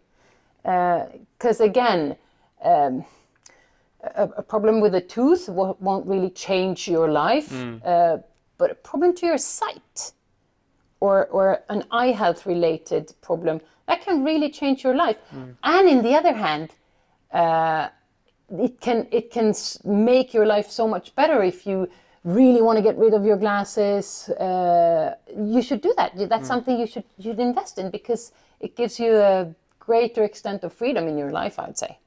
because 0.62 1.60
uh, 1.60 1.64
again. 1.64 2.16
Um, 2.62 3.04
a, 4.14 4.28
a, 4.36 4.42
problem 4.42 4.80
with 4.80 4.94
a 4.94 5.00
tooth 5.00 5.48
won't 5.48 6.06
really 6.06 6.30
change 6.30 6.88
your 6.88 7.10
life, 7.10 7.50
mm. 7.50 7.84
uh, 7.84 8.18
but 8.58 8.70
a 8.70 8.74
problem 8.74 9.14
to 9.16 9.26
your 9.26 9.38
sight 9.38 10.12
or, 11.00 11.26
or 11.26 11.62
an 11.68 11.84
eye 11.90 12.12
health 12.12 12.46
related 12.46 13.12
problem 13.20 13.60
that 13.86 14.02
can 14.02 14.24
really 14.24 14.50
change 14.50 14.84
your 14.84 14.94
life. 14.94 15.16
Mm. 15.34 15.56
And 15.62 15.88
in 15.88 16.02
the 16.02 16.14
other 16.14 16.32
hand, 16.32 16.70
uh, 17.32 17.88
it 18.50 18.80
can 18.80 19.06
it 19.10 19.30
can 19.30 19.54
make 19.84 20.32
your 20.34 20.46
life 20.46 20.70
so 20.70 20.86
much 20.86 21.14
better 21.14 21.42
if 21.42 21.66
you 21.66 21.88
really 22.24 22.62
want 22.62 22.76
to 22.76 22.82
get 22.82 22.96
rid 22.98 23.14
of 23.14 23.24
your 23.24 23.36
glasses. 23.36 24.28
Uh, 24.30 25.14
you 25.36 25.62
should 25.62 25.80
do 25.80 25.92
that. 25.96 26.12
That's 26.16 26.44
mm. 26.44 26.46
something 26.46 26.78
you 26.78 26.86
should 26.86 27.04
you 27.18 27.30
should 27.30 27.40
invest 27.40 27.78
in 27.78 27.90
because 27.90 28.32
it 28.60 28.76
gives 28.76 28.98
you 28.98 29.16
a 29.16 29.54
greater 29.78 30.24
extent 30.24 30.64
of 30.64 30.72
freedom 30.72 31.06
in 31.08 31.16
your 31.16 31.30
life. 31.30 31.58
I'd 31.58 31.78
say. 31.78 31.98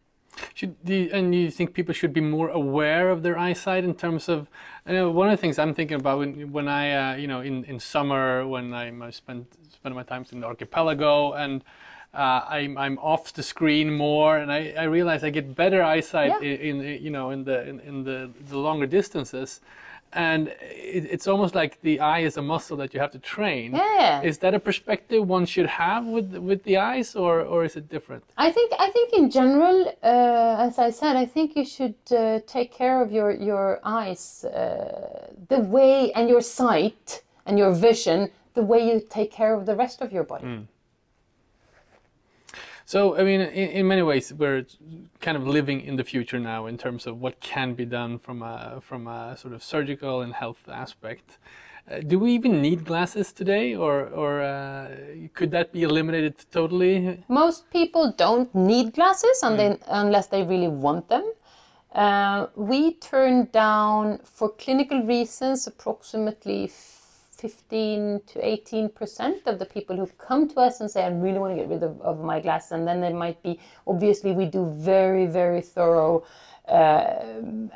Should 0.53 0.75
you, 0.85 1.09
and 1.13 1.33
you 1.33 1.51
think 1.51 1.73
people 1.73 1.93
should 1.93 2.13
be 2.13 2.21
more 2.21 2.49
aware 2.49 3.09
of 3.09 3.23
their 3.23 3.37
eyesight 3.37 3.83
in 3.83 3.93
terms 3.93 4.29
of? 4.29 4.47
You 4.87 4.93
know, 4.93 5.11
one 5.11 5.29
of 5.29 5.33
the 5.33 5.41
things 5.41 5.59
I'm 5.59 5.73
thinking 5.73 5.99
about 5.99 6.19
when 6.19 6.51
when 6.51 6.67
I 6.67 7.13
uh, 7.13 7.15
you 7.15 7.27
know 7.27 7.41
in, 7.41 7.63
in 7.65 7.79
summer 7.79 8.47
when 8.47 8.73
I 8.73 9.09
spend 9.11 9.45
spend 9.71 9.95
my 9.95 10.03
time 10.03 10.25
in 10.31 10.41
the 10.41 10.47
archipelago 10.47 11.33
and 11.33 11.63
uh, 12.13 12.43
I'm, 12.49 12.77
I'm 12.77 12.97
off 12.99 13.33
the 13.33 13.43
screen 13.43 13.95
more 13.95 14.37
and 14.37 14.51
I, 14.51 14.73
I 14.77 14.83
realize 14.83 15.23
I 15.23 15.29
get 15.29 15.55
better 15.55 15.83
eyesight 15.83 16.41
yeah. 16.41 16.49
in, 16.49 16.81
in, 16.81 17.03
you 17.03 17.11
know 17.11 17.29
in 17.29 17.43
the 17.43 17.67
in, 17.67 17.79
in 17.81 18.03
the, 18.03 18.31
the 18.49 18.57
longer 18.57 18.87
distances 18.87 19.61
and 20.13 20.47
it, 20.47 21.05
it's 21.13 21.27
almost 21.27 21.55
like 21.55 21.81
the 21.81 21.99
eye 21.99 22.19
is 22.19 22.37
a 22.37 22.41
muscle 22.41 22.77
that 22.77 22.93
you 22.93 22.99
have 22.99 23.11
to 23.11 23.19
train. 23.19 23.73
Yeah. 23.73 24.21
Is 24.21 24.37
that 24.39 24.53
a 24.53 24.59
perspective 24.59 25.27
one 25.27 25.45
should 25.45 25.67
have 25.67 26.05
with 26.05 26.35
with 26.35 26.63
the 26.63 26.77
eyes, 26.77 27.15
or 27.15 27.41
or 27.41 27.63
is 27.63 27.75
it 27.75 27.89
different? 27.89 28.23
I 28.37 28.51
think 28.51 28.73
I 28.79 28.89
think 28.89 29.13
in 29.13 29.29
general, 29.29 29.77
uh, 30.03 30.67
as 30.67 30.79
I 30.79 30.89
said, 30.89 31.15
I 31.15 31.25
think 31.25 31.55
you 31.55 31.65
should 31.65 31.95
uh, 32.11 32.39
take 32.47 32.71
care 32.71 33.01
of 33.01 33.11
your 33.11 33.31
your 33.31 33.79
eyes, 33.83 34.43
uh, 34.45 35.27
the 35.47 35.59
way 35.59 36.11
and 36.13 36.29
your 36.29 36.41
sight 36.41 37.21
and 37.45 37.57
your 37.57 37.71
vision 37.71 38.31
the 38.53 38.63
way 38.63 38.79
you 38.91 38.99
take 38.99 39.31
care 39.31 39.53
of 39.53 39.65
the 39.65 39.75
rest 39.75 40.01
of 40.01 40.11
your 40.11 40.23
body. 40.23 40.45
Mm. 40.45 40.65
So, 42.89 43.15
I 43.15 43.23
mean, 43.23 43.39
in, 43.41 43.69
in, 43.69 43.87
many 43.87 44.01
ways, 44.01 44.33
we're 44.33 44.65
kind 45.21 45.37
of 45.37 45.45
living 45.45 45.81
in 45.81 45.95
the 45.95 46.03
future 46.03 46.39
now 46.39 46.65
in 46.65 46.75
terms 46.75 47.05
of 47.05 47.21
what 47.21 47.39
can 47.39 47.75
be 47.75 47.85
done 47.85 48.17
from 48.17 48.41
a, 48.41 48.81
from 48.81 49.05
a 49.05 49.37
sort 49.37 49.53
of 49.53 49.61
surgical 49.61 50.21
and 50.21 50.33
health 50.33 50.67
aspect. 50.67 51.37
Uh, 51.87 51.99
do 51.99 52.17
we 52.17 52.31
even 52.31 52.63
need 52.63 52.85
glasses 52.85 53.31
today, 53.31 53.75
or, 53.75 54.07
or 54.07 54.41
uh, 54.41 54.87
could 55.35 55.51
that 55.51 55.71
be 55.71 55.83
eliminated 55.83 56.33
totally? 56.49 57.23
Most 57.27 57.69
people 57.69 58.11
don't 58.17 58.49
need 58.55 58.95
glasses 58.95 59.39
mm. 59.43 59.79
unless 59.89 60.25
they 60.25 60.41
really 60.41 60.67
want 60.67 61.09
them. 61.09 61.31
Uh, 61.93 62.47
we 62.55 62.95
turn 62.95 63.49
down, 63.51 64.17
for 64.23 64.49
clinical 64.49 65.03
reasons, 65.03 65.67
approximately 65.67 66.71
15 67.39 68.21
to 68.27 68.45
18 68.45 68.89
percent 68.89 69.41
of 69.45 69.59
the 69.59 69.65
people 69.65 69.95
who 69.95 70.07
come 70.17 70.47
to 70.49 70.59
us 70.59 70.81
and 70.81 70.91
say, 70.91 71.03
I 71.03 71.09
really 71.09 71.39
want 71.39 71.55
to 71.55 71.61
get 71.61 71.69
rid 71.69 71.83
of, 71.83 72.01
of 72.01 72.19
my 72.19 72.39
glasses. 72.39 72.73
And 72.73 72.87
then 72.87 72.99
there 72.99 73.13
might 73.13 73.41
be, 73.41 73.59
obviously, 73.87 74.33
we 74.33 74.45
do 74.45 74.69
very, 74.75 75.25
very 75.25 75.61
thorough 75.61 76.23
uh, 76.67 77.15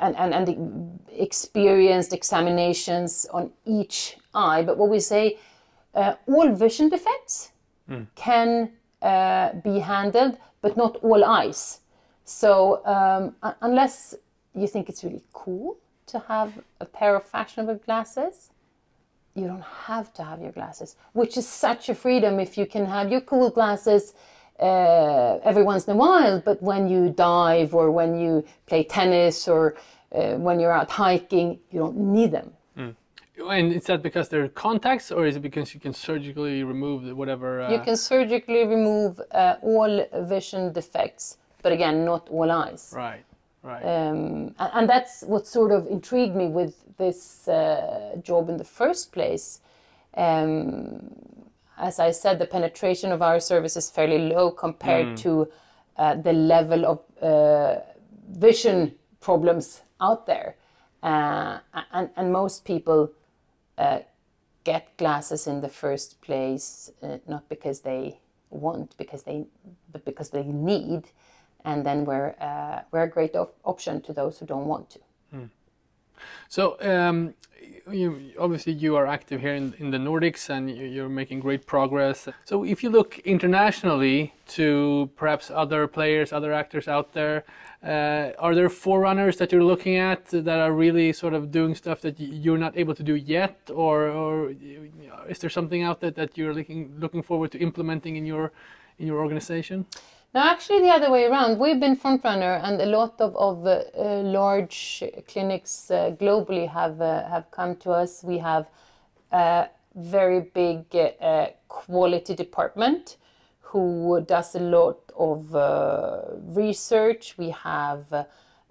and, 0.00 0.16
and, 0.16 0.34
and 0.34 1.00
experienced 1.10 2.12
examinations 2.12 3.26
on 3.32 3.50
each 3.64 4.18
eye. 4.34 4.62
But 4.62 4.76
what 4.76 4.90
we 4.90 5.00
say, 5.00 5.38
uh, 5.94 6.14
all 6.26 6.52
vision 6.52 6.88
defects 6.90 7.52
mm. 7.88 8.06
can 8.14 8.70
uh, 9.02 9.54
be 9.64 9.78
handled, 9.78 10.38
but 10.60 10.76
not 10.76 10.96
all 10.96 11.24
eyes. 11.24 11.80
So 12.24 12.84
um, 12.86 13.34
unless 13.60 14.14
you 14.54 14.66
think 14.66 14.88
it's 14.88 15.02
really 15.04 15.24
cool 15.32 15.78
to 16.06 16.18
have 16.20 16.52
a 16.80 16.84
pair 16.84 17.16
of 17.16 17.24
fashionable 17.24 17.76
glasses, 17.84 18.50
you 19.34 19.46
don't 19.46 19.64
have 19.86 20.12
to 20.14 20.22
have 20.22 20.40
your 20.40 20.52
glasses, 20.52 20.96
which 21.12 21.36
is 21.36 21.46
such 21.46 21.88
a 21.88 21.94
freedom 21.94 22.38
if 22.38 22.56
you 22.56 22.66
can 22.66 22.86
have 22.86 23.10
your 23.10 23.20
cool 23.20 23.50
glasses 23.50 24.14
uh, 24.60 25.38
every 25.42 25.62
once 25.62 25.86
in 25.86 25.94
a 25.94 25.96
while, 25.96 26.40
but 26.40 26.62
when 26.62 26.88
you 26.88 27.10
dive 27.10 27.74
or 27.74 27.90
when 27.90 28.18
you 28.18 28.44
play 28.66 28.84
tennis 28.84 29.48
or 29.48 29.74
uh, 30.12 30.34
when 30.34 30.60
you're 30.60 30.72
out 30.72 30.90
hiking, 30.90 31.58
you 31.72 31.80
don't 31.80 31.96
need 31.96 32.30
them. 32.30 32.52
Mm. 32.78 32.94
And 33.50 33.72
is 33.72 33.84
that 33.86 34.00
because 34.00 34.28
they're 34.28 34.48
contacts, 34.48 35.10
or 35.10 35.26
is 35.26 35.34
it 35.34 35.40
because 35.40 35.74
you 35.74 35.80
can 35.80 35.92
surgically 35.92 36.62
remove 36.62 37.16
whatever? 37.16 37.62
Uh... 37.62 37.72
You 37.72 37.80
can 37.80 37.96
surgically 37.96 38.64
remove 38.64 39.20
uh, 39.32 39.56
all 39.60 40.06
vision 40.22 40.72
defects, 40.72 41.38
but 41.60 41.72
again, 41.72 42.04
not 42.04 42.28
all 42.28 42.48
eyes. 42.48 42.92
Right. 42.94 43.24
Right. 43.64 43.82
Um, 43.82 44.54
and, 44.58 44.70
and, 44.74 44.88
that's 44.88 45.22
what 45.22 45.46
sort 45.46 45.72
of 45.72 45.86
intrigued 45.86 46.36
me 46.36 46.48
with 46.48 46.74
this 46.98 47.48
uh, 47.48 48.14
job 48.22 48.50
in 48.50 48.58
the 48.58 48.64
first 48.64 49.10
place. 49.10 49.60
Um, 50.18 51.10
as 51.78 51.98
I 51.98 52.10
said, 52.10 52.38
the 52.38 52.46
penetration 52.46 53.10
of 53.10 53.22
our 53.22 53.40
service 53.40 53.74
is 53.74 53.88
fairly 53.88 54.18
low 54.18 54.50
compared 54.50 55.06
mm. 55.06 55.16
to 55.20 55.48
uh, 55.96 56.14
the 56.16 56.34
level 56.34 56.84
of 56.84 57.22
uh, 57.22 57.80
vision 58.30 58.94
problems 59.20 59.80
out 59.98 60.26
there. 60.26 60.56
Uh, 61.02 61.58
and, 61.92 62.10
and 62.16 62.32
most 62.32 62.66
people 62.66 63.12
uh, 63.78 64.00
get 64.64 64.94
glasses 64.98 65.46
in 65.46 65.62
the 65.62 65.68
first 65.68 66.20
place, 66.20 66.90
uh, 67.02 67.16
not 67.26 67.48
because 67.48 67.80
they 67.80 68.18
want, 68.50 68.94
because 68.98 69.22
they, 69.22 69.46
but 69.90 70.04
because 70.04 70.30
they 70.30 70.42
need, 70.42 71.04
and 71.64 71.84
then 71.84 72.04
we're 72.04 72.34
uh, 72.40 72.80
we're 72.92 73.02
a 73.04 73.08
great 73.08 73.34
op- 73.36 73.56
option 73.64 74.00
to 74.02 74.12
those 74.12 74.38
who 74.38 74.46
don't 74.46 74.66
want 74.66 74.90
to. 74.90 74.98
So 76.48 76.76
um, 76.80 77.34
you, 77.90 78.32
obviously 78.38 78.72
you 78.72 78.96
are 78.96 79.06
active 79.06 79.40
here 79.40 79.54
in, 79.54 79.74
in 79.78 79.90
the 79.90 79.98
Nordics 79.98 80.48
and 80.48 80.70
you- 80.70 80.86
you're 80.86 81.08
making 81.08 81.40
great 81.40 81.66
progress. 81.66 82.28
So 82.44 82.64
if 82.64 82.82
you 82.82 82.88
look 82.90 83.18
internationally 83.24 84.32
to 84.56 85.10
perhaps 85.16 85.50
other 85.50 85.86
players, 85.88 86.32
other 86.32 86.52
actors 86.52 86.86
out 86.88 87.12
there, 87.12 87.44
uh, 87.82 88.30
are 88.38 88.54
there 88.54 88.68
forerunners 88.70 89.36
that 89.38 89.52
you're 89.52 89.64
looking 89.64 89.96
at 89.96 90.26
that 90.26 90.60
are 90.60 90.72
really 90.72 91.12
sort 91.12 91.34
of 91.34 91.50
doing 91.50 91.74
stuff 91.74 92.00
that 92.02 92.18
you're 92.20 92.58
not 92.58 92.76
able 92.76 92.94
to 92.94 93.02
do 93.02 93.14
yet, 93.16 93.56
or, 93.74 94.08
or 94.08 94.54
is 95.28 95.38
there 95.40 95.50
something 95.50 95.82
out 95.82 96.00
there 96.00 96.12
that 96.12 96.38
you're 96.38 96.54
looking 96.54 96.94
looking 96.98 97.22
forward 97.22 97.50
to 97.52 97.58
implementing 97.58 98.16
in 98.16 98.24
your 98.24 98.52
in 98.98 99.06
your 99.08 99.18
organization? 99.18 99.84
No, 100.34 100.40
actually, 100.40 100.80
the 100.80 100.88
other 100.88 101.12
way 101.12 101.26
around. 101.26 101.60
We've 101.60 101.78
been 101.78 101.94
front 101.94 102.24
runner, 102.24 102.54
and 102.54 102.80
a 102.80 102.86
lot 102.86 103.20
of 103.20 103.36
of 103.36 103.64
uh, 103.64 103.84
uh, 103.96 104.20
large 104.22 105.04
clinics 105.28 105.92
uh, 105.92 106.16
globally 106.18 106.68
have 106.68 107.00
uh, 107.00 107.28
have 107.28 107.52
come 107.52 107.76
to 107.76 107.92
us. 107.92 108.24
We 108.24 108.38
have 108.38 108.66
a 109.30 109.68
very 109.94 110.40
big 110.40 110.86
uh, 110.96 111.46
quality 111.68 112.34
department 112.34 113.16
who 113.60 114.24
does 114.26 114.56
a 114.56 114.60
lot 114.60 114.98
of 115.16 115.54
uh, 115.54 116.22
research. 116.52 117.38
We 117.38 117.50
have 117.50 118.26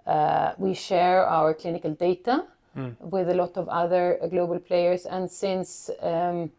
uh, 0.06 0.52
we 0.58 0.74
share 0.74 1.24
our 1.24 1.54
clinical 1.54 1.94
data 1.94 2.44
with 3.00 3.30
a 3.30 3.34
lot 3.34 3.56
of 3.56 3.68
other 3.68 4.18
uh, 4.20 4.26
global 4.26 4.58
players, 4.58 5.06
and 5.06 5.30
since 5.30 5.88
um, 6.02 6.50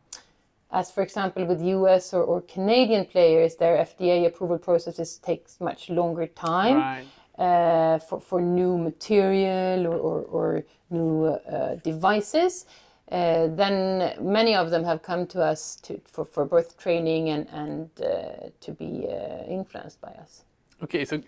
as 0.76 0.92
for 0.92 1.02
example 1.02 1.46
with 1.46 1.62
US 1.62 2.14
or, 2.14 2.24
or 2.24 2.42
Canadian 2.42 3.06
players, 3.06 3.56
their 3.56 3.78
FDA 3.78 4.28
approval 4.28 4.58
processes 4.58 5.18
takes 5.30 5.62
much 5.62 5.90
longer 5.90 6.28
time 6.28 6.78
Right. 6.78 7.06
uh, 7.48 8.00
for, 8.00 8.20
for 8.20 8.42
new 8.42 8.78
material 8.78 9.88
or, 9.88 9.98
or, 10.10 10.18
or 10.38 10.64
new 10.90 11.26
uh, 11.26 11.76
devices. 11.76 12.66
Uh, 13.12 13.48
then 13.62 14.16
many 14.20 14.54
of 14.56 14.70
them 14.72 14.84
have 14.84 15.02
come 15.02 15.26
to 15.28 15.42
us 15.42 15.76
to, 15.78 16.02
for, 16.06 16.26
for 16.26 16.44
both 16.44 16.78
training 16.78 17.30
and, 17.30 17.48
and 17.52 17.90
uh, 18.02 18.50
to 18.60 18.72
be 18.72 19.08
uh, 19.08 19.44
influenced 19.48 20.02
by 20.02 20.10
us. 20.24 20.44
Okay, 20.84 21.06
so 21.06 21.16
uh, 21.16 21.22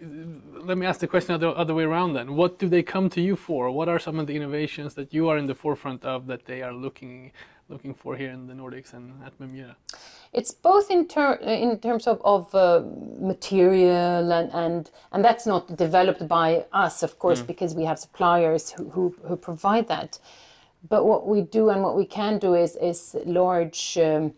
let 0.70 0.78
me 0.78 0.86
ask 0.86 1.00
the 1.00 1.08
question 1.08 1.40
the 1.40 1.50
other 1.52 1.74
way 1.74 1.84
around 1.84 2.14
then. 2.14 2.36
What 2.36 2.60
do 2.60 2.68
they 2.68 2.84
come 2.84 3.10
to 3.12 3.22
you 3.22 3.36
for? 3.36 3.72
What 3.72 3.88
are 3.88 4.00
some 4.00 4.20
of 4.20 4.28
the 4.28 4.36
innovations 4.36 4.94
that 4.96 5.14
you 5.14 5.30
are 5.30 5.38
in 5.38 5.46
the 5.46 5.56
forefront 5.56 6.04
of 6.04 6.28
that 6.28 6.46
they 6.46 6.62
are 6.64 6.74
looking 6.74 7.32
looking 7.70 7.94
for 7.94 8.16
here 8.16 8.32
in 8.32 8.48
the 8.48 8.54
Nordics 8.54 8.94
and 8.94 9.12
at 9.26 9.38
Memira? 9.40 9.76
It's 10.34 10.52
both 10.52 10.92
in, 10.92 11.08
ter- 11.08 11.36
in 11.36 11.80
terms 11.80 12.08
of, 12.08 12.22
of 12.24 12.54
uh, 12.54 12.84
material 13.20 14.32
and, 14.32 14.52
and 14.54 14.92
and 15.12 15.24
that's 15.24 15.46
not 15.46 15.78
developed 15.78 16.28
by 16.28 16.66
us, 16.74 17.04
of 17.04 17.18
course, 17.20 17.42
because 17.42 17.76
we 17.76 17.86
have 17.86 17.98
suppliers 18.00 18.72
who, 18.72 18.90
who, 18.90 19.16
who 19.26 19.36
provide 19.36 19.88
that. 19.88 20.20
But 20.90 21.06
what 21.06 21.28
we 21.28 21.42
do 21.42 21.70
and 21.70 21.82
what 21.82 21.96
we 21.96 22.06
can 22.06 22.40
do 22.40 22.56
is 22.56 22.76
is 22.76 23.16
large 23.26 23.98
um, 23.98 24.34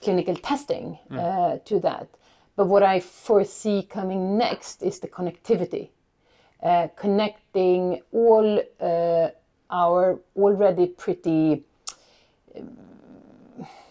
clinical 0.00 0.36
testing 0.36 0.98
uh, 1.10 1.58
to 1.64 1.80
that. 1.80 2.08
But 2.56 2.66
what 2.66 2.82
I 2.82 3.00
foresee 3.00 3.82
coming 3.82 4.36
next 4.36 4.82
is 4.82 4.98
the 4.98 5.08
connectivity, 5.08 5.90
uh, 6.62 6.88
connecting 6.96 8.02
all 8.12 8.60
uh, 8.80 9.28
our 9.70 10.18
already 10.36 10.86
pretty 10.86 11.64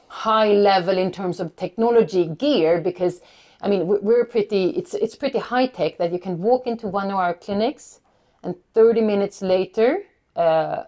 high 0.08 0.54
level 0.54 0.98
in 0.98 1.12
terms 1.12 1.40
of 1.40 1.56
technology 1.56 2.28
gear 2.28 2.80
because 2.82 3.22
I 3.62 3.68
mean 3.68 3.88
we- 3.88 4.00
we're 4.00 4.26
pretty 4.26 4.70
it's 4.70 4.94
it's 4.94 5.16
pretty 5.16 5.40
high 5.40 5.68
tech 5.68 5.98
that 5.98 6.12
you 6.12 6.20
can 6.20 6.42
walk 6.42 6.68
into 6.68 6.88
one 6.88 7.12
of 7.12 7.18
our 7.18 7.34
clinics 7.34 8.00
and 8.44 8.56
30 8.74 9.02
minutes 9.02 9.42
later 9.42 10.04
uh, 10.36 10.84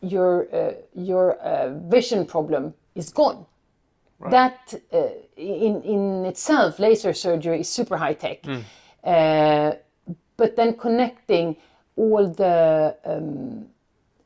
your 0.00 0.46
uh, 0.54 0.72
your 0.94 1.32
uh, 1.38 1.70
vision 1.88 2.26
problem 2.26 2.74
is 2.94 3.10
gone. 3.10 3.46
That 4.30 4.74
uh, 4.92 5.08
in 5.36 5.82
in 5.82 6.24
itself 6.26 6.78
laser 6.78 7.12
surgery 7.14 7.60
is 7.60 7.68
super 7.68 7.96
high 7.96 8.14
tech. 8.14 8.44
Uh, 9.04 9.72
but 10.36 10.54
then 10.56 10.74
connecting 10.76 11.56
all 11.96 12.28
the 12.28 12.96
um, 13.04 13.66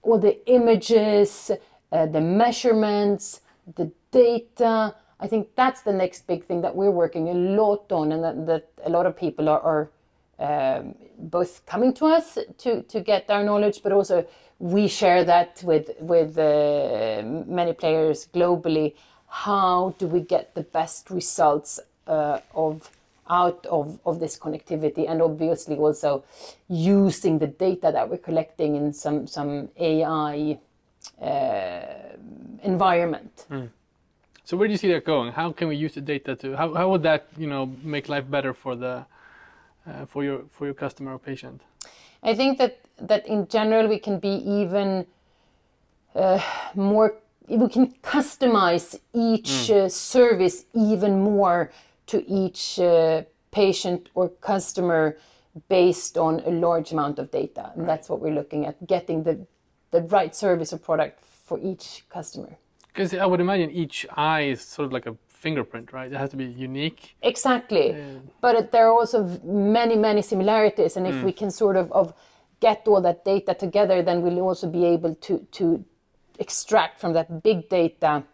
all 0.02 0.18
the 0.18 0.36
images, 0.46 1.50
uh, 1.92 2.06
the 2.06 2.20
measurements, 2.20 3.40
the 3.76 3.90
data. 4.10 4.94
I 5.18 5.26
think 5.26 5.48
that's 5.56 5.82
the 5.82 5.92
next 5.92 6.26
big 6.26 6.44
thing 6.44 6.60
that 6.62 6.74
we're 6.74 6.90
working 6.90 7.28
a 7.28 7.34
lot 7.34 7.90
on, 7.90 8.12
and 8.12 8.22
that, 8.22 8.46
that 8.46 8.68
a 8.84 8.90
lot 8.90 9.06
of 9.06 9.16
people 9.16 9.48
are, 9.48 9.60
are 9.60 9.90
um, 10.38 10.94
both 11.18 11.64
coming 11.64 11.94
to 11.94 12.06
us 12.06 12.38
to, 12.58 12.82
to 12.82 13.00
get 13.00 13.30
our 13.30 13.42
knowledge, 13.42 13.82
but 13.82 13.92
also 13.92 14.26
we 14.58 14.88
share 14.88 15.24
that 15.24 15.62
with 15.64 15.90
with 16.00 16.38
uh, 16.38 17.22
many 17.46 17.72
players 17.72 18.28
globally. 18.34 18.94
How 19.28 19.94
do 19.98 20.06
we 20.06 20.20
get 20.20 20.54
the 20.54 20.62
best 20.62 21.10
results 21.10 21.80
uh, 22.06 22.40
of 22.54 22.90
out 23.28 23.66
of, 23.66 23.98
of 24.06 24.20
this 24.20 24.38
connectivity 24.38 25.10
and 25.10 25.20
obviously 25.20 25.76
also 25.76 26.24
using 26.68 27.38
the 27.38 27.46
data 27.46 27.90
that 27.92 28.08
we're 28.08 28.18
collecting 28.18 28.76
in 28.76 28.92
some 28.92 29.26
some 29.26 29.68
AI 29.78 30.58
uh, 31.20 31.80
environment. 32.62 33.46
So 34.46 34.56
where 34.56 34.68
do 34.68 34.72
you 34.72 34.78
see 34.78 34.92
that 34.92 35.04
going? 35.04 35.32
How 35.32 35.50
can 35.50 35.66
we 35.66 35.74
use 35.74 35.94
the 35.94 36.00
data 36.00 36.36
to 36.36 36.56
how, 36.56 36.72
how 36.72 36.88
would 36.90 37.02
that 37.02 37.26
you 37.36 37.48
know 37.48 37.66
make 37.82 38.08
life 38.08 38.30
better 38.30 38.54
for 38.54 38.76
the 38.76 39.04
uh, 39.86 40.06
for 40.06 40.22
your 40.22 40.44
for 40.52 40.66
your 40.66 40.74
customer 40.74 41.14
or 41.14 41.18
patient? 41.18 41.62
I 42.22 42.34
think 42.34 42.58
that 42.58 42.78
that 43.00 43.26
in 43.26 43.48
general 43.48 43.88
we 43.88 43.98
can 43.98 44.20
be 44.20 44.34
even 44.60 45.06
uh, 46.14 46.40
more. 46.76 47.14
We 47.48 47.68
can 47.68 47.92
customize 48.02 48.98
each 49.12 49.70
uh, 49.70 49.88
service 49.88 50.64
even 50.74 51.20
more 51.20 51.72
to 52.06 52.28
each 52.30 52.78
uh, 52.78 53.22
patient 53.50 54.10
or 54.14 54.28
customer 54.28 55.16
based 55.68 56.18
on 56.18 56.40
a 56.46 56.50
large 56.50 56.92
amount 56.92 57.18
of 57.18 57.30
data, 57.32 57.72
and 57.74 57.88
that's 57.88 58.08
what 58.08 58.20
we're 58.20 58.34
looking 58.34 58.64
at: 58.64 58.86
getting 58.86 59.24
the 59.24 59.44
the 59.90 60.02
right 60.02 60.34
service 60.34 60.72
or 60.72 60.78
product 60.78 61.24
for 61.44 61.58
each 61.60 62.04
customer. 62.08 62.56
Because 62.88 63.14
I 63.14 63.26
would 63.26 63.40
imagine 63.40 63.70
each 63.70 64.06
eye 64.16 64.42
is 64.42 64.62
sort 64.62 64.86
of 64.86 64.92
like 64.92 65.06
a 65.06 65.16
fingerprint, 65.28 65.92
right? 65.92 66.10
It 66.10 66.16
has 66.16 66.30
to 66.30 66.36
be 66.36 66.46
unique. 66.46 67.14
Exactly. 67.22 67.94
But 68.40 68.56
it, 68.56 68.72
there 68.72 68.86
are 68.88 68.92
also 68.92 69.24
many, 69.44 69.96
many 69.96 70.22
similarities. 70.22 70.96
And 70.96 71.06
if 71.06 71.14
mm. 71.14 71.24
we 71.24 71.32
can 71.32 71.50
sort 71.50 71.76
of, 71.76 71.92
of 71.92 72.14
get 72.60 72.88
all 72.88 73.00
that 73.02 73.24
data 73.24 73.54
together, 73.54 74.02
then 74.02 74.22
we'll 74.22 74.40
also 74.40 74.66
be 74.68 74.84
able 74.84 75.14
to, 75.14 75.46
to 75.52 75.84
extract 76.38 77.00
from 77.00 77.12
that 77.12 77.42
big 77.42 77.68
data 77.68 78.24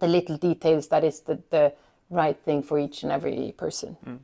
the 0.00 0.08
little 0.08 0.36
details 0.38 0.88
that 0.88 1.04
is 1.04 1.20
the, 1.20 1.38
the 1.50 1.72
right 2.08 2.38
thing 2.44 2.62
for 2.62 2.78
each 2.78 3.02
and 3.02 3.12
every 3.12 3.54
person. 3.56 3.96
Mm. 4.06 4.18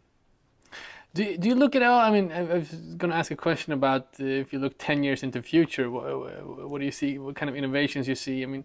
Do, 1.16 1.36
do 1.38 1.48
you 1.48 1.54
look 1.54 1.74
at 1.74 1.82
all? 1.82 1.98
I 1.98 2.10
mean, 2.10 2.30
I, 2.30 2.40
I 2.40 2.58
was 2.58 2.68
going 2.68 3.10
to 3.10 3.16
ask 3.16 3.30
a 3.30 3.36
question 3.36 3.72
about 3.72 4.08
uh, 4.20 4.24
if 4.24 4.52
you 4.52 4.58
look 4.58 4.74
10 4.76 5.02
years 5.02 5.22
into 5.22 5.38
the 5.40 5.42
future, 5.42 5.90
what, 5.90 6.68
what 6.68 6.78
do 6.78 6.84
you 6.84 6.92
see? 6.92 7.18
What 7.18 7.34
kind 7.36 7.48
of 7.48 7.56
innovations 7.56 8.06
you 8.06 8.14
see? 8.14 8.42
I 8.42 8.46
mean, 8.46 8.64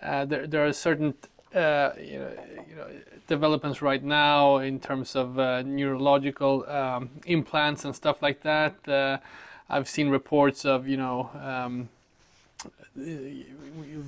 uh, 0.00 0.24
there, 0.24 0.46
there 0.46 0.64
are 0.64 0.72
certain 0.72 1.14
uh, 1.52 1.90
you 1.98 2.18
know, 2.20 2.32
you 2.68 2.76
know, 2.76 2.86
developments 3.26 3.82
right 3.82 4.04
now 4.04 4.58
in 4.58 4.78
terms 4.78 5.16
of 5.16 5.38
uh, 5.40 5.62
neurological 5.62 6.68
um, 6.70 7.10
implants 7.26 7.84
and 7.84 7.96
stuff 7.96 8.22
like 8.22 8.42
that. 8.42 8.88
Uh, 8.88 9.18
I've 9.68 9.88
seen 9.88 10.08
reports 10.08 10.64
of, 10.64 10.86
you 10.86 10.98
know, 10.98 11.30
um, 11.42 11.88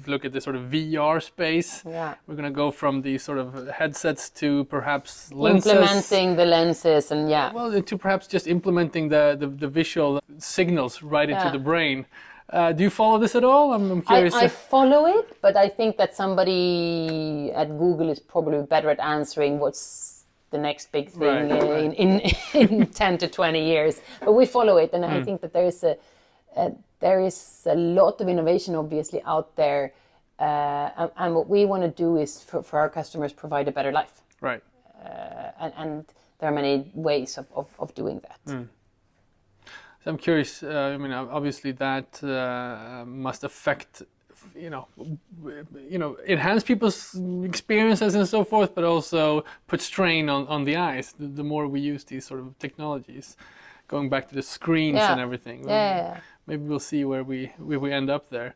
look 0.07 0.25
at 0.25 0.33
the 0.33 0.41
sort 0.41 0.57
of 0.57 0.63
VR 0.71 1.23
space. 1.23 1.83
Yeah. 1.87 2.15
We're 2.27 2.35
going 2.35 2.51
to 2.53 2.57
go 2.65 2.71
from 2.71 3.03
these 3.03 3.23
sort 3.23 3.39
of 3.39 3.69
headsets 3.69 4.29
to 4.41 4.65
perhaps 4.65 5.33
lenses. 5.33 5.73
Implementing 5.73 6.37
the 6.37 6.45
lenses 6.47 7.11
and 7.11 7.31
yeah. 7.31 7.53
Well, 7.53 7.83
to 7.83 7.99
perhaps 7.99 8.27
just 8.27 8.47
implementing 8.47 9.09
the, 9.09 9.37
the, 9.39 9.47
the 9.47 9.69
visual 9.69 10.21
signals 10.39 11.03
right 11.03 11.29
into 11.31 11.45
Yeah. 11.45 11.53
the 11.53 11.59
brain. 11.59 12.07
Uh, 12.53 12.73
do 12.73 12.83
you 12.83 12.91
follow 12.91 13.17
this 13.19 13.37
at 13.37 13.45
all? 13.45 13.73
I'm, 13.73 13.91
I'm 13.93 14.03
curious. 14.03 14.35
I 14.35 14.49
follow 14.49 15.07
it, 15.07 15.37
but 15.41 15.57
I 15.57 15.69
think 15.69 15.97
that 15.99 16.17
somebody 16.17 17.53
at 17.55 17.69
Google 17.79 18.09
is 18.11 18.19
probably 18.19 18.61
better 18.63 18.91
at 18.91 18.99
answering 18.99 19.61
what's 19.61 20.25
the 20.51 20.59
next 20.59 20.91
big 20.91 21.11
thing 21.11 21.21
Right, 21.21 21.53
uh, 21.53 21.65
right. 21.65 21.95
in, 21.95 22.19
in, 22.19 22.31
in 22.81 22.87
10 22.89 23.19
to 23.19 23.29
20 23.29 23.65
years. 23.65 24.01
But 24.19 24.33
we 24.33 24.47
follow 24.47 24.79
it, 24.79 24.91
and 24.93 25.05
Hmm. 25.05 25.13
I 25.13 25.23
think 25.23 25.41
that 25.43 25.53
there 25.53 25.65
is 25.67 25.85
a, 25.85 25.97
a 26.57 26.73
there 27.01 27.21
is 27.21 27.63
a 27.67 27.75
lot 27.75 28.21
of 28.21 28.29
innovation 28.29 28.75
obviously 28.75 29.23
out 29.25 29.57
there. 29.57 29.93
Uh, 30.39 30.91
and, 30.97 31.11
and 31.17 31.35
what 31.35 31.49
we 31.49 31.65
want 31.67 31.83
to 31.83 31.89
do 31.89 32.17
is 32.17 32.43
for, 32.43 32.63
for 32.63 32.79
our 32.79 32.89
customers 32.89 33.33
provide 33.33 33.69
a 33.69 33.73
better 33.73 33.93
life. 33.93 34.23
right. 34.41 34.63
And, 35.59 35.73
and 35.77 36.05
there 36.39 36.49
are 36.51 36.55
many 36.55 36.91
ways 36.95 37.39
of, 37.39 37.47
of, 37.55 37.69
of 37.79 37.95
doing 37.95 38.21
that. 38.21 38.41
Hmm. 38.47 38.63
So 40.03 40.11
I'm 40.11 40.17
curious. 40.19 40.63
Uh, 40.63 40.93
I 40.95 40.97
mean, 40.97 41.13
obviously 41.13 41.73
that 41.73 42.23
uh, 42.25 43.05
must 43.07 43.45
affect 43.45 44.03
you 44.57 44.71
know, 44.71 44.87
you 45.89 45.99
know, 45.99 46.17
enhance 46.27 46.63
people's 46.63 47.15
experiences 47.45 48.15
and 48.15 48.27
so 48.27 48.45
forth, 48.45 48.75
but 48.75 48.85
also 48.85 49.45
put 49.67 49.81
strain 49.81 50.29
on, 50.29 50.47
on 50.49 50.65
the 50.65 50.77
eyes. 50.77 51.13
The, 51.19 51.27
the 51.27 51.45
more 51.45 51.67
we 51.69 51.81
use 51.81 52.05
these 52.05 52.25
sort 52.27 52.41
of 52.41 52.59
technologies, 52.59 53.37
going 53.89 54.09
back 54.09 54.29
to 54.29 54.35
the 54.35 54.43
screens 54.43 54.97
Yeah. 54.97 55.13
and 55.13 55.21
everything. 55.21 55.69
yeah, 55.69 55.97
Yeah. 55.97 56.21
Maybe 56.51 56.65
we'll 56.65 56.81
see 56.81 57.05
where 57.05 57.23
we 57.23 57.53
where 57.59 57.79
we 57.79 57.93
end 57.93 58.11
up 58.11 58.29
there. 58.29 58.55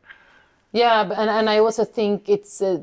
Yeah, 0.73 1.01
and, 1.21 1.29
and 1.29 1.49
I 1.49 1.59
also 1.59 1.85
think 1.85 2.27
it's, 2.27 2.61
uh, 2.61 2.79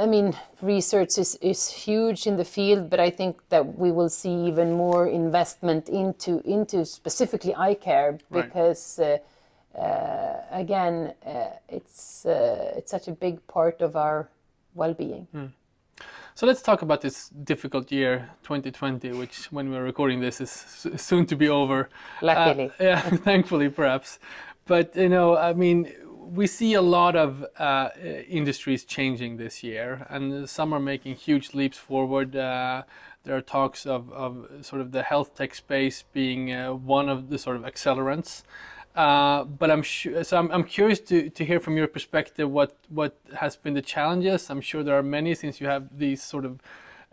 I 0.00 0.06
mean, 0.06 0.34
research 0.62 1.18
is, 1.18 1.36
is 1.42 1.68
huge 1.68 2.26
in 2.26 2.38
the 2.38 2.44
field, 2.44 2.88
but 2.88 2.98
I 2.98 3.10
think 3.10 3.36
that 3.50 3.78
we 3.78 3.92
will 3.92 4.08
see 4.08 4.34
even 4.46 4.72
more 4.72 5.06
investment 5.06 5.90
into 5.90 6.40
into 6.46 6.86
specifically 6.86 7.54
eye 7.54 7.74
care 7.74 8.12
Right. 8.30 8.44
because, 8.44 8.98
uh, 8.98 9.18
uh, 9.78 10.40
again, 10.50 11.12
uh, 11.26 11.50
it's 11.68 12.24
uh, 12.24 12.78
it's 12.78 12.90
such 12.90 13.08
a 13.08 13.12
big 13.12 13.46
part 13.46 13.82
of 13.82 13.94
our 13.96 14.28
well-being. 14.74 15.26
So 16.42 16.48
let's 16.48 16.60
talk 16.60 16.82
about 16.82 17.02
this 17.02 17.28
difficult 17.28 17.92
year, 17.92 18.28
2020, 18.42 19.12
which, 19.12 19.44
when 19.52 19.70
we're 19.70 19.84
recording 19.84 20.18
this, 20.18 20.40
is 20.40 20.50
soon 20.96 21.24
to 21.26 21.36
be 21.36 21.48
over. 21.48 21.88
Luckily. 22.20 22.66
Uh, 22.66 22.84
yeah, 22.84 23.00
thankfully, 23.28 23.68
perhaps. 23.68 24.18
But 24.66 24.96
you 24.96 25.08
know, 25.08 25.36
I 25.36 25.52
mean, 25.52 25.92
we 26.18 26.48
see 26.48 26.74
a 26.74 26.82
lot 26.82 27.14
of 27.14 27.46
uh, 27.60 27.90
industries 28.28 28.84
changing 28.84 29.36
this 29.36 29.62
year, 29.62 30.04
and 30.10 30.50
some 30.50 30.72
are 30.72 30.80
making 30.80 31.14
huge 31.14 31.54
leaps 31.54 31.78
forward. 31.78 32.34
Uh, 32.34 32.82
there 33.22 33.36
are 33.36 33.40
talks 33.40 33.86
of, 33.86 34.12
of 34.12 34.48
sort 34.62 34.82
of 34.82 34.90
the 34.90 35.04
health 35.04 35.36
tech 35.36 35.54
space 35.54 36.02
being 36.12 36.52
uh, 36.52 36.72
one 36.74 37.08
of 37.08 37.30
the 37.30 37.38
sort 37.38 37.54
of 37.54 37.62
accelerants. 37.62 38.42
Uh, 38.94 39.44
but 39.44 39.70
I'm 39.70 39.82
sure, 39.82 40.22
so 40.22 40.36
I'm, 40.36 40.50
I'm 40.50 40.64
curious 40.64 41.00
to, 41.00 41.30
to 41.30 41.44
hear 41.44 41.60
from 41.60 41.76
your 41.76 41.86
perspective 41.86 42.50
what, 42.50 42.76
what 42.88 43.16
has 43.36 43.56
been 43.56 43.74
the 43.74 43.82
challenges. 43.82 44.50
I'm 44.50 44.60
sure 44.60 44.82
there 44.82 44.98
are 44.98 45.02
many 45.02 45.34
since 45.34 45.60
you 45.60 45.66
have 45.66 45.98
these 45.98 46.22
sort 46.22 46.44
of, 46.44 46.60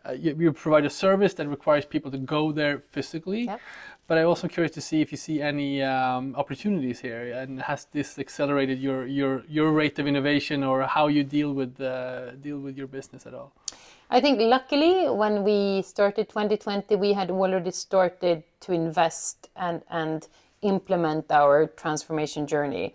uh, 0.06 0.12
you, 0.12 0.36
you 0.38 0.52
provide 0.52 0.86
a 0.86 0.90
service 0.90 1.34
that 1.36 1.48
requires 1.48 1.86
people 1.86 2.12
to 2.12 2.18
go 2.18 2.52
there 2.52 2.84
physically. 2.92 3.44
Yep. 3.44 3.62
But 4.08 4.18
I'm 4.18 4.28
also 4.28 4.48
curious 4.48 4.74
to 4.74 4.82
see 4.82 5.02
if 5.02 5.12
you 5.12 5.18
see 5.18 5.40
any 5.40 5.84
um, 5.84 6.34
opportunities 6.36 7.00
here, 7.00 7.32
and 7.32 7.62
has 7.62 7.86
this 7.94 8.18
accelerated 8.18 8.80
your, 8.80 9.06
your, 9.06 9.44
your 9.48 9.72
rate 9.72 10.00
of 10.00 10.08
innovation 10.08 10.64
or 10.64 10.82
how 10.82 11.08
you 11.08 11.24
deal 11.24 11.54
with 11.54 11.80
uh, 11.80 12.32
deal 12.32 12.58
with 12.58 12.76
your 12.76 12.88
business 12.88 13.28
at 13.28 13.36
all? 13.36 13.54
I 14.10 14.20
think 14.20 14.40
luckily 14.40 15.08
when 15.08 15.44
we 15.44 15.84
started 15.84 16.28
2020, 16.30 16.96
we 16.96 17.14
had 17.14 17.30
already 17.30 17.70
started 17.70 18.42
to 18.62 18.72
invest 18.72 19.50
and, 19.56 19.84
and 19.92 20.28
implement 20.62 21.32
our 21.32 21.68
transformation 21.68 22.48
journey. 22.48 22.94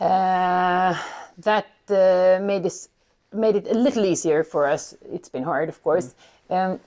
Uh, 0.00 0.96
that 1.38 1.66
uh, 1.88 2.38
made, 2.42 2.66
us, 2.66 2.88
made 3.32 3.56
it 3.56 3.66
a 3.70 3.74
little 3.74 4.04
easier 4.04 4.44
for 4.44 4.66
us. 4.66 4.94
It's 5.12 5.28
been 5.28 5.42
hard, 5.42 5.68
of 5.68 5.82
course. 5.82 6.14
Um, 6.50 6.80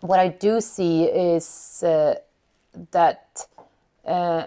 what 0.00 0.18
I 0.18 0.28
do 0.28 0.60
see 0.60 1.04
is 1.04 1.82
uh, 1.82 2.14
that 2.90 3.46
uh, 4.04 4.44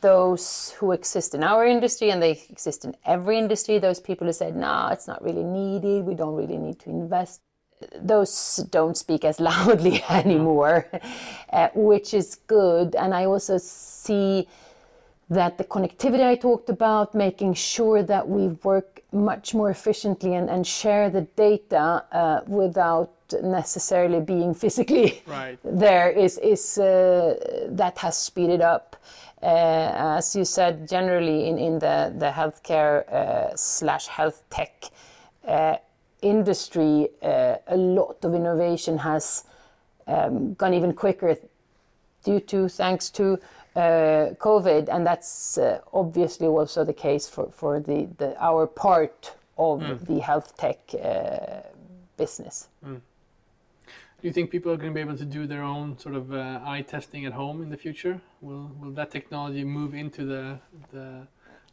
those 0.00 0.74
who 0.78 0.92
exist 0.92 1.34
in 1.34 1.42
our 1.42 1.66
industry 1.66 2.10
and 2.10 2.22
they 2.22 2.42
exist 2.50 2.84
in 2.84 2.94
every 3.04 3.38
industry, 3.38 3.78
those 3.78 4.00
people 4.00 4.26
who 4.26 4.32
said, 4.32 4.56
no, 4.56 4.88
it's 4.92 5.06
not 5.06 5.22
really 5.22 5.44
needed, 5.44 6.04
we 6.04 6.14
don't 6.14 6.34
really 6.34 6.58
need 6.58 6.78
to 6.80 6.90
invest, 6.90 7.40
those 8.00 8.56
don't 8.70 8.96
speak 8.96 9.24
as 9.24 9.40
loudly 9.50 10.02
anymore, 10.08 10.86
uh, 11.52 11.68
which 11.74 12.14
is 12.14 12.36
good. 12.46 12.94
And 12.94 13.14
I 13.14 13.24
also 13.26 13.58
see 13.58 14.48
that 15.30 15.56
the 15.56 15.64
connectivity 15.64 16.24
I 16.24 16.34
talked 16.36 16.68
about, 16.68 17.14
making 17.14 17.54
sure 17.54 18.02
that 18.02 18.28
we 18.28 18.48
work 18.62 19.02
much 19.12 19.54
more 19.54 19.70
efficiently 19.70 20.34
and, 20.34 20.48
and 20.50 20.66
share 20.66 21.10
the 21.10 21.22
data 21.36 22.04
uh, 22.12 22.40
without 22.46 23.10
necessarily 23.42 24.20
being 24.20 24.54
physically 24.62 25.22
Right. 25.26 25.58
there 25.64 26.10
is 26.10 26.38
is 26.38 26.78
uh, 26.78 27.34
that 27.70 27.98
has 27.98 28.16
speeded 28.18 28.60
up. 28.60 28.96
Uh, 29.42 30.18
as 30.18 30.36
you 30.36 30.44
said, 30.44 30.88
generally 30.88 31.48
in, 31.48 31.58
in 31.58 31.78
the 31.78 32.12
the 32.16 32.30
healthcare 32.30 33.08
uh, 33.12 33.56
slash 33.56 34.06
health 34.06 34.42
tech 34.50 34.84
uh, 35.48 35.76
industry, 36.22 37.08
uh, 37.22 37.56
a 37.66 37.76
lot 37.76 38.24
of 38.24 38.34
innovation 38.34 38.98
has 38.98 39.44
um, 40.06 40.54
gone 40.54 40.74
even 40.74 40.92
quicker 40.92 41.36
due 42.24 42.40
to 42.40 42.68
thanks 42.68 43.10
to 43.10 43.38
uh, 43.74 44.34
COVID, 44.38 44.88
and 44.88 45.06
that's 45.06 45.58
uh, 45.58 45.80
obviously 45.92 46.46
also 46.46 46.84
the 46.84 46.92
case 46.92 47.28
for 47.28 47.50
for 47.50 47.80
the, 47.80 48.08
the 48.18 48.36
our 48.42 48.66
part 48.66 49.34
of 49.56 50.06
the 50.06 50.18
health 50.20 50.56
tech 50.56 50.78
uh, 50.94 51.62
business. 52.16 52.68
Do 54.20 54.28
you 54.28 54.32
think 54.32 54.50
people 54.50 54.70
are 54.70 54.76
going 54.76 54.92
to 54.92 54.94
be 54.94 55.00
able 55.00 55.16
to 55.16 55.24
do 55.24 55.46
their 55.46 55.62
own 55.62 55.98
sort 55.98 56.14
of 56.14 56.32
uh, 56.32 56.60
eye 56.64 56.82
testing 56.82 57.26
at 57.26 57.32
home 57.32 57.60
in 57.60 57.70
the 57.70 57.76
future? 57.76 58.20
Will 58.40 58.70
will 58.80 58.92
that 58.92 59.10
technology 59.10 59.64
move 59.64 59.94
into 59.94 60.24
the 60.24 60.58
the 60.92 61.26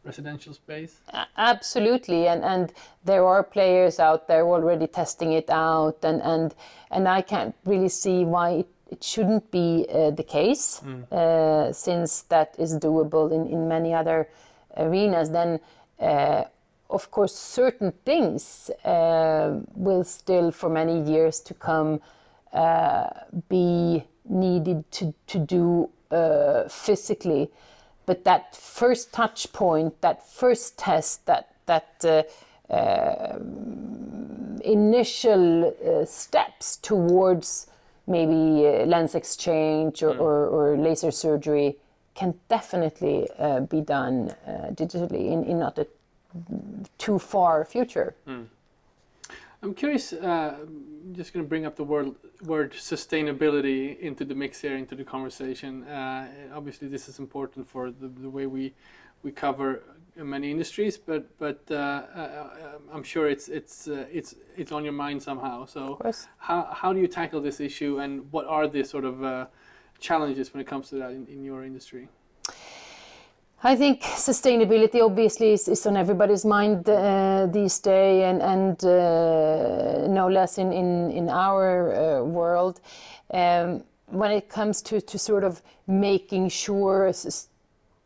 residential 0.04 0.54
space? 0.54 1.00
Absolutely, 1.36 2.26
and 2.28 2.44
and 2.44 2.72
there 3.04 3.24
are 3.24 3.42
players 3.42 3.98
out 3.98 4.26
there 4.28 4.46
already 4.46 4.86
testing 4.86 5.32
it 5.32 5.50
out, 5.50 6.04
and 6.04 6.22
and 6.22 6.54
and 6.90 7.08
I 7.08 7.22
can't 7.22 7.54
really 7.64 7.88
see 7.88 8.24
why 8.24 8.50
it, 8.50 8.68
it 8.90 9.04
shouldn't 9.04 9.50
be 9.50 9.86
uh, 9.88 10.10
the 10.10 10.24
case, 10.24 10.82
uh, 11.12 11.72
since 11.72 12.22
that 12.22 12.54
is 12.58 12.76
doable 12.78 13.32
in 13.32 13.46
in 13.46 13.68
many 13.68 13.94
other 13.94 14.28
arenas. 14.76 15.30
Then. 15.30 15.60
Uh, 16.00 16.44
of 16.92 17.10
course, 17.10 17.34
certain 17.34 17.92
things 18.04 18.68
uh, 18.84 19.60
will 19.76 20.02
still, 20.02 20.50
for 20.50 20.68
many 20.68 21.00
years 21.02 21.38
to 21.40 21.54
come, 21.54 22.00
uh, 22.52 23.08
be 23.48 24.02
needed 24.28 24.90
to, 24.90 25.14
to 25.26 25.38
do 25.38 25.88
uh, 26.10 26.68
physically. 26.68 27.50
But 28.10 28.24
that 28.24 28.56
first 28.56 29.12
touch 29.12 29.52
point, 29.52 30.00
that 30.00 30.26
first 30.28 30.76
test, 30.76 31.26
that 31.26 31.54
that 31.66 32.04
uh, 32.04 32.24
um, 32.68 34.58
initial 34.64 35.68
uh, 35.68 36.04
steps 36.04 36.78
towards 36.78 37.68
maybe 38.08 38.66
uh, 38.66 38.84
lens 38.86 39.14
exchange 39.14 40.02
or, 40.02 40.10
or, 40.18 40.46
or 40.48 40.76
laser 40.76 41.12
surgery 41.12 41.76
can 42.16 42.34
definitely 42.48 43.28
uh, 43.38 43.60
be 43.60 43.80
done 43.80 44.34
uh, 44.44 44.72
digitally 44.72 45.30
in, 45.30 45.44
in 45.44 45.60
not 45.60 45.78
a 45.78 45.86
too 46.98 47.20
far 47.20 47.64
future. 47.64 48.16
I'm 49.62 49.74
curious. 49.74 50.12
Uh, 50.12 50.56
I'm 50.60 51.14
just 51.14 51.32
going 51.32 51.44
to 51.44 51.48
bring 51.48 51.66
up 51.66 51.76
the 51.76 51.84
word 51.84 52.14
word 52.42 52.72
sustainability 52.72 53.98
into 54.00 54.24
the 54.24 54.34
mix 54.34 54.60
here, 54.60 54.76
into 54.76 54.94
the 54.94 55.04
conversation. 55.04 55.84
Uh, 55.84 56.28
obviously, 56.54 56.88
this 56.88 57.08
is 57.08 57.18
important 57.18 57.68
for 57.68 57.90
the, 57.90 58.08
the 58.08 58.30
way 58.30 58.46
we 58.46 58.74
we 59.22 59.30
cover 59.30 59.82
many 60.16 60.50
industries, 60.50 60.96
but 60.96 61.36
but 61.38 61.60
uh, 61.70 61.74
uh, 61.74 62.48
I'm 62.92 63.02
sure 63.02 63.28
it's 63.28 63.48
it's 63.48 63.86
uh, 63.86 64.06
it's 64.10 64.34
it's 64.56 64.72
on 64.72 64.82
your 64.82 64.94
mind 64.94 65.22
somehow. 65.22 65.66
So 65.66 65.98
how 66.38 66.68
how 66.72 66.94
do 66.94 67.00
you 67.00 67.08
tackle 67.08 67.42
this 67.42 67.60
issue, 67.60 67.98
and 67.98 68.32
what 68.32 68.46
are 68.46 68.66
the 68.66 68.82
sort 68.82 69.04
of 69.04 69.22
uh, 69.22 69.46
challenges 69.98 70.54
when 70.54 70.62
it 70.62 70.66
comes 70.66 70.88
to 70.88 70.94
that 70.96 71.10
in, 71.10 71.26
in 71.26 71.44
your 71.44 71.64
industry? 71.64 72.08
I 73.62 73.76
think 73.76 74.00
sustainability 74.02 75.04
obviously 75.04 75.52
is, 75.52 75.68
is 75.68 75.84
on 75.86 75.94
everybody's 75.94 76.46
mind 76.46 76.88
uh, 76.88 77.46
these 77.52 77.78
days, 77.78 78.24
and, 78.24 78.40
and 78.40 78.84
uh, 78.84 80.06
no 80.08 80.28
less 80.28 80.56
in, 80.56 80.72
in, 80.72 81.10
in 81.10 81.28
our 81.28 81.92
uh, 81.92 82.24
world. 82.24 82.80
Um, 83.34 83.84
when 84.06 84.30
it 84.30 84.48
comes 84.48 84.80
to, 84.82 85.02
to 85.02 85.18
sort 85.18 85.44
of 85.44 85.60
making 85.86 86.48
sure 86.48 87.12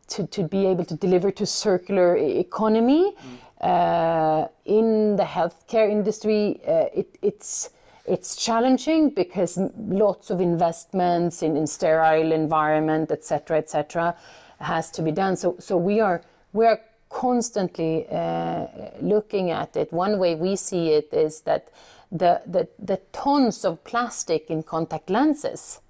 to, 0.09 0.27
to 0.27 0.43
be 0.43 0.67
able 0.67 0.85
to 0.87 0.97
deliver 0.97 1.31
to 1.31 1.47
circular 1.47 2.17
economy 2.17 3.15
uh, 3.61 4.49
in 4.65 5.15
the 5.15 5.23
healthcare 5.23 5.89
industry, 5.89 6.61
uh, 6.67 6.87
it, 6.93 7.17
it's 7.23 7.71
it's 8.07 8.37
challenging 8.37 9.09
because 9.09 9.59
lots 9.79 10.29
of 10.29 10.39
investments 10.39 11.43
in, 11.43 11.57
in 11.57 11.67
sterile 11.67 12.33
environment, 12.33 13.11
etc., 13.11 13.57
etc., 13.57 14.15
has 14.59 14.91
to 14.93 15.03
be 15.03 15.13
done. 15.13 15.37
So 15.37 15.57
so 15.59 15.77
we 15.77 16.01
are 16.01 16.23
we 16.53 16.67
are 16.67 16.81
constantly 17.09 18.07
uh, 18.09 18.67
looking 19.01 19.51
at 19.51 19.77
it. 19.77 19.93
One 19.93 20.19
way 20.19 20.35
we 20.35 20.57
see 20.57 20.91
it 20.91 21.13
is 21.13 21.43
that 21.43 21.69
the 22.11 22.43
the, 22.47 22.69
the 22.79 23.01
tons 23.13 23.65
of 23.65 23.83
plastic 23.85 24.51
in 24.51 24.63
contact 24.63 25.11
lenses 25.11 25.81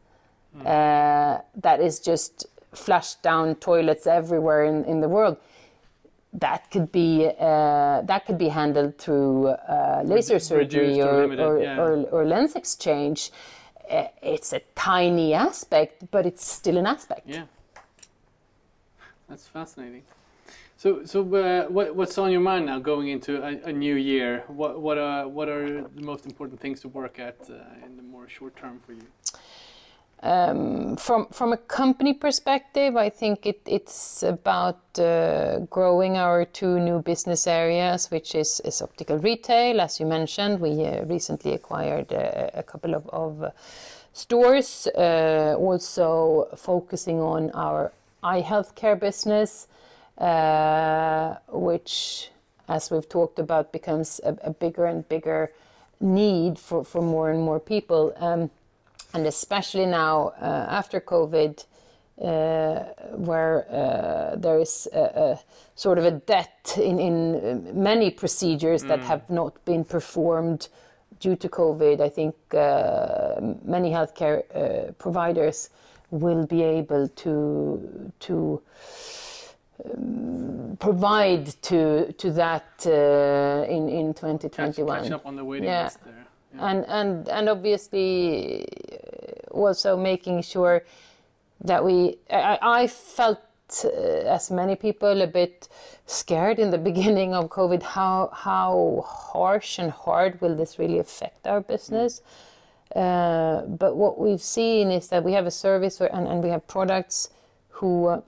uh, 0.61 1.39
that 1.57 1.81
is 1.81 2.01
just 2.01 2.47
flushed 2.73 3.23
down 3.23 3.55
toilets 3.57 4.07
everywhere 4.07 4.65
in, 4.65 4.85
in 4.85 5.01
the 5.01 5.09
world. 5.09 5.37
That 6.33 6.71
could 6.71 6.91
be 6.91 7.31
uh, 7.39 8.03
that 8.03 8.27
could 8.27 8.39
be 8.39 8.49
handled 8.49 8.99
through 8.99 9.49
uh, 9.49 10.03
laser 10.05 10.39
surgery 10.39 11.01
or 11.01 11.09
or, 11.09 11.21
limited, 11.23 11.45
or, 11.45 11.61
yeah. 11.61 11.81
or, 11.81 12.03
or 12.11 12.25
lens 12.25 12.57
exchange. 12.57 13.31
Uh, 13.89 14.07
it's 14.23 14.53
a 14.53 14.61
tiny 14.75 15.35
aspect, 15.35 16.11
but 16.11 16.27
it's 16.27 16.45
still 16.45 16.77
an 16.77 16.87
aspect. 16.87 17.23
Yeah, 17.27 17.45
that's 19.29 19.47
fascinating. 19.49 20.03
So, 20.77 21.05
so 21.05 21.21
uh, 21.35 21.67
what, 21.69 21.95
what's 21.95 22.19
on 22.19 22.31
your 22.31 22.41
mind 22.41 22.67
now 22.67 22.79
going 22.79 23.09
into 23.09 23.43
a, 23.43 23.69
a 23.69 23.73
new 23.73 23.95
year? 23.95 24.45
What, 24.49 24.81
what, 24.81 24.99
are, 24.99 25.27
what 25.29 25.49
are 25.49 25.83
the 25.83 26.03
most 26.03 26.27
important 26.27 26.61
things 26.61 26.81
to 26.81 26.89
work 26.89 27.19
at 27.19 27.37
uh, 27.49 27.87
in 27.87 27.97
the 27.97 28.03
more 28.03 28.29
short 28.29 28.57
term 28.57 28.81
for 28.85 28.93
you? 28.93 29.07
Um, 30.23 30.97
from 30.97 31.27
from 31.27 31.53
a 31.53 31.59
company 31.59 32.15
perspective, 32.15 32.97
I 32.97 33.11
think 33.11 33.45
it, 33.45 33.61
it's 33.67 34.23
about 34.23 34.81
uh, 34.99 35.59
growing 35.69 36.17
our 36.17 36.47
two 36.47 36.81
new 36.81 37.03
business 37.03 37.47
areas, 37.47 38.11
which 38.11 38.35
is, 38.35 38.61
is 38.65 38.81
optical 38.81 39.19
retail. 39.19 39.83
As 39.83 40.01
you 40.01 40.07
mentioned, 40.07 40.61
we 40.61 40.83
uh, 40.83 41.05
recently 41.05 41.53
acquired 41.53 42.11
a, 42.13 42.63
couple 42.63 42.95
of, 42.95 43.07
of 43.09 43.53
stores, 44.15 44.87
uh, 44.97 45.57
also 45.59 46.49
focusing 46.57 47.21
on 47.21 47.51
our 47.51 47.93
healthcare 48.25 48.99
business, 48.99 49.69
uh, 50.19 51.37
which, 51.49 52.31
as 52.69 52.91
we've 52.91 53.09
talked 53.09 53.39
about, 53.39 53.73
becomes 53.73 54.21
a, 54.25 54.37
a, 54.43 54.51
bigger 54.51 54.87
and 54.87 55.09
bigger 55.09 55.53
need 56.01 56.59
for, 56.59 56.85
for 56.85 57.03
more 57.03 57.31
and 57.31 57.43
more 57.43 57.61
people. 57.61 58.13
Um, 58.17 58.51
and 59.13 59.27
especially 59.27 59.87
now 59.87 60.33
uh, 60.41 60.67
after 60.69 61.01
COVID, 61.01 61.65
uh, 62.21 62.85
where 63.17 63.67
uh, 63.71 64.37
there 64.37 64.59
is 64.61 64.89
a, 64.93 64.99
a, 64.99 65.41
sort 65.75 65.99
of 65.99 66.05
a 66.05 66.13
debt 66.13 66.79
in, 66.81 66.99
in 67.01 67.83
many 67.83 68.11
procedures 68.11 68.85
mm. 68.85 68.89
that 68.89 69.01
have 69.01 69.29
not 69.31 69.65
been 69.65 69.85
performed 69.85 70.69
due 71.19 71.37
to 71.37 71.49
COVID. 71.49 72.01
I 72.01 72.09
think 72.09 72.35
uh, 72.55 73.41
many 73.65 73.91
healthcare 73.91 74.45
uh, 74.55 74.93
providers 74.93 75.71
will 76.23 76.47
be 76.47 76.63
able 76.63 77.09
to 77.09 78.13
to 78.21 78.63
um, 79.85 80.77
provide 80.79 81.47
to 81.63 82.13
to 82.13 82.31
that 82.33 82.69
uh, 82.87 83.65
in 83.69 83.89
in 83.89 84.15
2021. 84.15 84.87
Catch, 84.87 85.03
catch 85.05 85.13
up 85.13 85.27
on 85.27 85.37
the 85.37 85.45
waiting 85.45 85.69
yeah. 85.69 85.85
list 85.85 86.05
there 86.05 86.25
and 86.59 86.85
and 86.89 87.29
and 87.29 87.49
obviously 87.49 88.67
also 89.51 89.97
making 89.97 90.43
sure 90.43 90.85
that 91.63 91.85
we 91.85 92.19
I, 92.31 92.59
I 92.63 92.87
felt 92.87 93.41
uh, 93.85 93.89
as 93.89 94.51
many 94.51 94.77
people 94.77 95.23
a 95.23 95.27
bit 95.27 95.69
scared 96.07 96.59
in 96.59 96.71
the 96.71 96.79
beginning 96.91 97.35
of 97.35 97.51
covid 97.51 97.83
how 97.83 98.31
how 98.33 99.05
harsh 99.07 99.79
and 99.79 99.91
hard 99.91 100.41
will 100.41 100.55
this 100.55 100.79
really 100.79 100.99
affect 100.99 101.47
our 101.47 101.61
business 101.61 102.21
mm. 102.21 102.25
Uh, 102.95 103.63
but 103.63 103.97
what 103.97 104.19
we've 104.19 104.43
seen 104.43 104.91
is 104.91 105.09
that 105.09 105.25
we 105.25 105.33
have 105.33 105.47
a 105.47 105.51
service 105.51 106.01
and, 106.01 106.27
and 106.29 106.43
we 106.43 106.51
have 106.51 106.67
products 106.67 107.31
who 107.69 108.07
uh, 108.07 108.21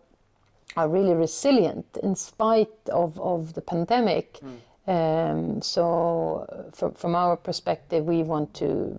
are 0.76 0.88
really 0.88 1.14
resilient 1.14 1.86
in 2.02 2.14
spite 2.14 2.68
of, 2.92 3.18
of 3.20 3.54
the 3.54 3.60
pandemic 3.60 4.40
mm. 4.42 4.56
Um, 4.86 5.60
so, 5.62 6.70
from, 6.72 6.94
from 6.94 7.16
our 7.16 7.36
perspective, 7.36 8.04
we 8.04 8.22
want 8.22 8.54
to 8.54 8.98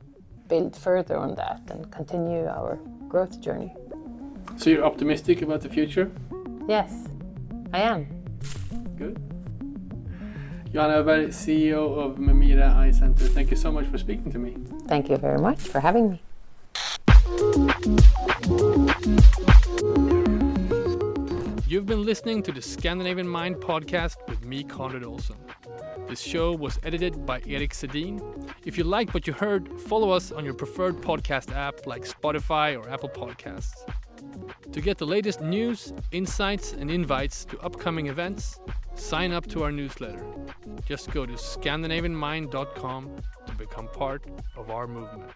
build 0.49 0.75
further 0.75 1.17
on 1.17 1.35
that 1.35 1.61
and 1.69 1.89
continue 1.91 2.45
our 2.45 2.77
growth 3.07 3.39
journey. 3.39 3.73
So, 4.57 4.69
you're 4.69 4.83
optimistic 4.83 5.41
about 5.41 5.61
the 5.61 5.69
future? 5.69 6.11
Yes, 6.67 7.07
I 7.71 7.81
am. 7.81 8.05
Good. 8.97 9.17
Johanna 10.71 11.03
Öberg, 11.03 11.29
CEO 11.29 11.97
of 11.97 12.17
Memira 12.17 12.75
Eye 12.75 12.91
Center, 12.91 13.25
thank 13.25 13.51
you 13.51 13.57
so 13.57 13.71
much 13.71 13.85
for 13.87 13.97
speaking 13.97 14.31
to 14.31 14.39
me. 14.39 14.55
Thank 14.87 15.09
you 15.09 15.17
very 15.17 15.39
much 15.39 15.59
for 15.59 15.79
having 15.79 16.11
me. 16.11 16.21
You've 21.67 21.85
been 21.85 22.03
listening 22.05 22.43
to 22.43 22.51
the 22.51 22.61
Scandinavian 22.61 23.27
Mind 23.27 23.57
podcast 23.57 24.15
with 24.27 24.43
me, 24.45 24.63
Conrad 24.63 25.03
Olsen. 25.03 25.37
This 26.07 26.21
show 26.21 26.53
was 26.53 26.79
edited 26.83 27.25
by 27.25 27.41
Erik 27.45 27.73
Sedin. 27.73 28.21
If 28.65 28.77
you 28.77 28.83
liked 28.83 29.13
what 29.13 29.27
you 29.27 29.33
heard, 29.33 29.69
follow 29.81 30.11
us 30.11 30.31
on 30.31 30.45
your 30.45 30.53
preferred 30.53 30.97
podcast 31.01 31.53
app 31.53 31.85
like 31.85 32.03
Spotify 32.03 32.77
or 32.77 32.89
Apple 32.89 33.09
Podcasts. 33.09 33.83
To 34.71 34.81
get 34.81 34.97
the 34.97 35.05
latest 35.05 35.41
news, 35.41 35.93
insights, 36.11 36.73
and 36.73 36.89
invites 36.89 37.45
to 37.45 37.59
upcoming 37.59 38.07
events, 38.07 38.59
sign 38.99 39.31
up 39.31 39.47
to 39.47 39.63
our 39.63 39.71
newsletter. 39.71 40.25
Just 40.85 41.11
go 41.11 41.25
to 41.25 41.33
scandinavianmind.com 41.33 43.15
to 43.45 43.53
become 43.55 43.87
part 43.89 44.23
of 44.55 44.69
our 44.69 44.87
movement. 44.87 45.31